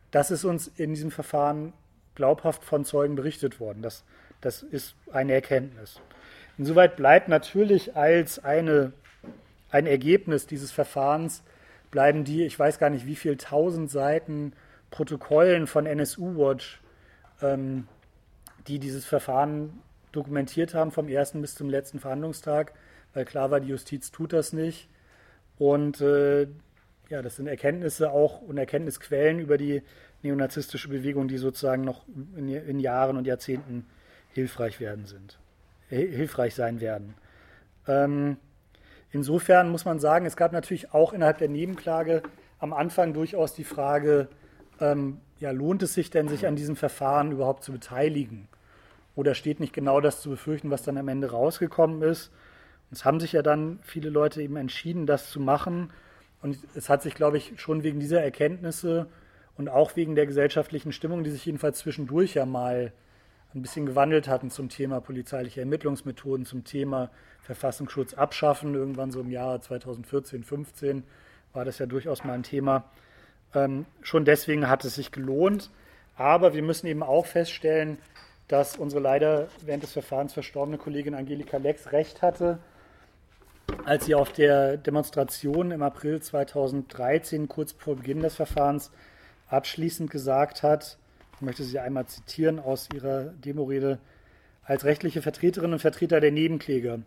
[0.10, 1.74] Das ist uns in diesem Verfahren
[2.18, 3.82] glaubhaft von Zeugen berichtet worden.
[3.82, 4.04] Das,
[4.42, 6.02] das ist eine Erkenntnis.
[6.58, 8.92] Insoweit bleibt natürlich als eine,
[9.70, 11.44] ein Ergebnis dieses Verfahrens,
[11.92, 14.54] bleiben die, ich weiß gar nicht wie viel, tausend Seiten
[14.90, 16.82] Protokollen von NSU Watch,
[17.42, 17.88] ähm,
[18.68, 19.80] die dieses Verfahren
[20.12, 22.74] dokumentiert haben, vom ersten bis zum letzten Verhandlungstag,
[23.14, 24.90] weil klar war, die Justiz tut das nicht.
[25.60, 26.48] Und äh,
[27.10, 29.84] ja, das sind Erkenntnisse auch und Erkenntnisquellen über die
[30.24, 32.06] neonazistische Bewegung, die sozusagen noch
[32.36, 33.86] in, in Jahren und Jahrzehnten
[34.34, 35.40] hilfreich werden sind,
[35.90, 37.16] äh, hilfreich sein werden.
[37.88, 38.38] Ähm,
[39.12, 42.24] insofern muss man sagen, es gab natürlich auch innerhalb der Nebenklage
[42.60, 44.28] am Anfang durchaus die Frage,
[44.80, 48.48] ähm, ja, lohnt es sich denn, sich an diesem Verfahren überhaupt zu beteiligen?
[49.16, 52.32] Oder steht nicht genau das zu befürchten, was dann am Ende rausgekommen ist?
[52.92, 55.92] Es haben sich ja dann viele Leute eben entschieden, das zu machen.
[56.42, 59.08] Und es hat sich, glaube ich, schon wegen dieser Erkenntnisse
[59.58, 62.94] und auch wegen der gesellschaftlichen Stimmung, die sich jedenfalls zwischendurch ja mal
[63.56, 67.10] ein bisschen gewandelt hatten zum Thema polizeiliche Ermittlungsmethoden, zum Thema
[67.42, 68.76] Verfassungsschutz abschaffen.
[68.76, 71.04] Irgendwann so im Jahr 2014, 15
[71.54, 72.86] war das ja durchaus mal ein Thema.
[73.56, 75.72] Ähm, schon deswegen hat es sich gelohnt.
[76.16, 77.98] Aber wir müssen eben auch feststellen,
[78.48, 82.60] dass unsere leider während des Verfahrens verstorbene Kollegin Angelika Lex recht hatte,
[83.86, 88.92] als sie auf der Demonstration im April 2013, kurz vor Beginn des Verfahrens,
[89.48, 90.98] abschließend gesagt hat,
[91.36, 94.00] ich möchte sie einmal zitieren aus ihrer Demorede,
[94.64, 97.00] als rechtliche Vertreterinnen und Vertreter der Nebenkläger.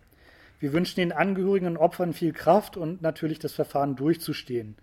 [0.60, 4.76] Wir wünschen den Angehörigen und Opfern viel Kraft und natürlich das Verfahren durchzustehen.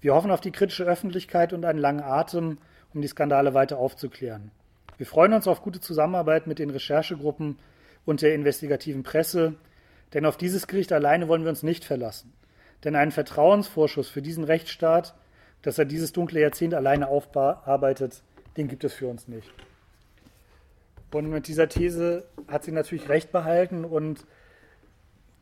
[0.00, 2.58] Wir hoffen auf die kritische Öffentlichkeit und einen langen Atem,
[2.92, 4.50] um die Skandale weiter aufzuklären.
[4.96, 7.58] Wir freuen uns auf gute Zusammenarbeit mit den Recherchegruppen
[8.04, 9.54] und der investigativen Presse,
[10.12, 12.32] denn auf dieses Gericht alleine wollen wir uns nicht verlassen.
[12.84, 15.14] Denn einen Vertrauensvorschuss für diesen Rechtsstaat,
[15.64, 18.22] dass er dieses dunkle Jahrzehnt alleine aufarbeitet,
[18.56, 19.50] den gibt es für uns nicht.
[21.10, 24.26] Und mit dieser These hat sie natürlich recht behalten und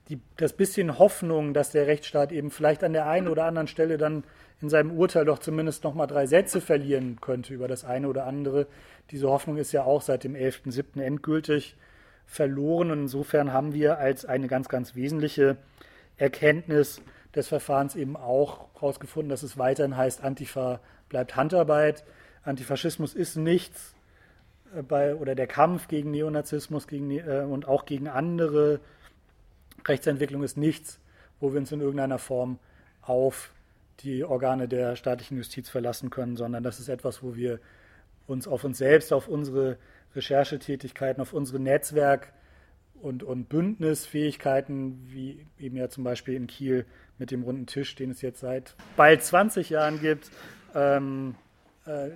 [0.09, 3.99] die, das bisschen Hoffnung, dass der Rechtsstaat eben vielleicht an der einen oder anderen Stelle
[3.99, 4.25] dann
[4.61, 8.27] in seinem Urteil doch zumindest noch mal drei Sätze verlieren könnte über das eine oder
[8.27, 8.67] andere.
[9.11, 11.01] Diese Hoffnung ist ja auch seit dem 11.07.
[11.01, 11.77] endgültig
[12.27, 12.91] verloren.
[12.91, 15.57] Und insofern haben wir als eine ganz, ganz wesentliche
[16.17, 17.01] Erkenntnis
[17.35, 22.05] des Verfahrens eben auch herausgefunden, dass es weiterhin heißt, Antifa bleibt Handarbeit.
[22.45, 23.95] Antifaschismus ist nichts
[24.75, 28.81] äh, bei, oder der Kampf gegen Neonazismus gegen, äh, und auch gegen andere
[29.87, 31.01] Rechtsentwicklung ist nichts,
[31.41, 32.59] wo wir uns in irgendeiner Form
[33.03, 33.53] auf
[34.01, 37.61] die Organe der staatlichen Justiz verlassen können, sondern das ist etwas, wo wir
[38.27, 39.77] uns auf uns selbst, auf unsere
[40.15, 42.33] Recherchetätigkeiten, auf unsere Netzwerk-
[43.01, 46.87] und, und Bündnisfähigkeiten, wie eben ja zum Beispiel in Kiel
[47.23, 50.29] mit dem runden Tisch, den es jetzt seit bald 20 Jahren gibt,
[50.75, 51.37] ähm,
[51.87, 52.11] äh,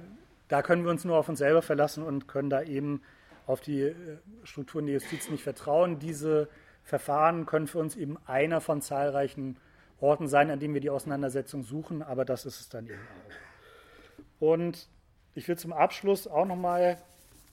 [0.48, 3.02] da können wir uns nur auf uns selber verlassen und können da eben
[3.46, 3.94] auf die äh,
[4.42, 6.00] Strukturen der Justiz nicht vertrauen.
[6.00, 6.48] Diese
[6.82, 9.58] Verfahren können für uns eben einer von zahlreichen
[10.00, 14.48] Orten sein, an denen wir die Auseinandersetzung suchen, aber das ist es dann eben auch.
[14.48, 14.88] Und
[15.36, 16.98] ich will zum Abschluss auch nochmal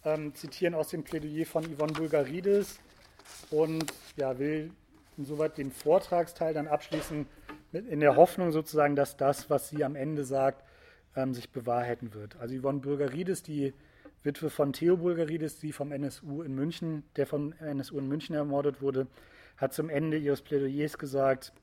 [0.04, 2.80] ähm, zitieren aus dem Plädoyer von Yvonne Bulgaridis
[3.52, 4.72] und ja, will
[5.18, 7.28] insoweit den Vortragsteil dann abschließen
[7.74, 10.64] in der Hoffnung sozusagen, dass das, was sie am Ende sagt,
[11.16, 12.36] ähm, sich bewahrheiten wird.
[12.38, 13.74] Also Yvonne Bulgaridis, die
[14.24, 18.82] Witwe von Theo Bulgaridis, die vom NSU in München, der vom NSU in München ermordet
[18.82, 19.08] wurde,
[19.58, 21.54] hat zum Ende ihres Plädoyers gesagt,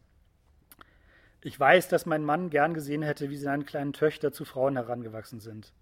[1.42, 5.40] ich weiß, dass mein Mann gern gesehen hätte, wie seine kleinen Töchter zu Frauen herangewachsen
[5.40, 5.72] sind,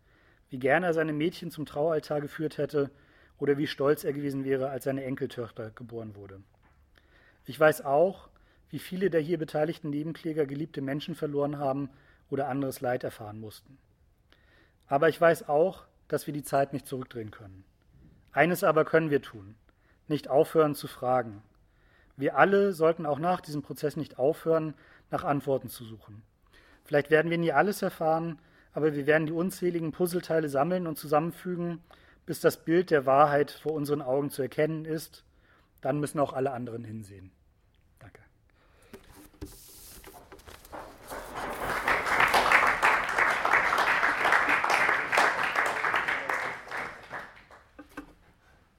[0.50, 2.90] wie gern er seine Mädchen zum Traualtar geführt hätte
[3.38, 6.40] oder wie stolz er gewesen wäre, als seine Enkeltochter geboren wurde.
[7.44, 8.28] Ich weiß auch,
[8.70, 11.90] wie viele der hier beteiligten Nebenkläger geliebte Menschen verloren haben
[12.30, 13.78] oder anderes Leid erfahren mussten.
[14.86, 17.64] Aber ich weiß auch, dass wir die Zeit nicht zurückdrehen können.
[18.32, 19.54] Eines aber können wir tun,
[20.06, 21.42] nicht aufhören zu fragen.
[22.16, 24.74] Wir alle sollten auch nach diesem Prozess nicht aufhören,
[25.10, 26.22] nach Antworten zu suchen.
[26.84, 28.38] Vielleicht werden wir nie alles erfahren,
[28.72, 31.82] aber wir werden die unzähligen Puzzleteile sammeln und zusammenfügen,
[32.26, 35.24] bis das Bild der Wahrheit vor unseren Augen zu erkennen ist.
[35.80, 37.30] Dann müssen auch alle anderen hinsehen.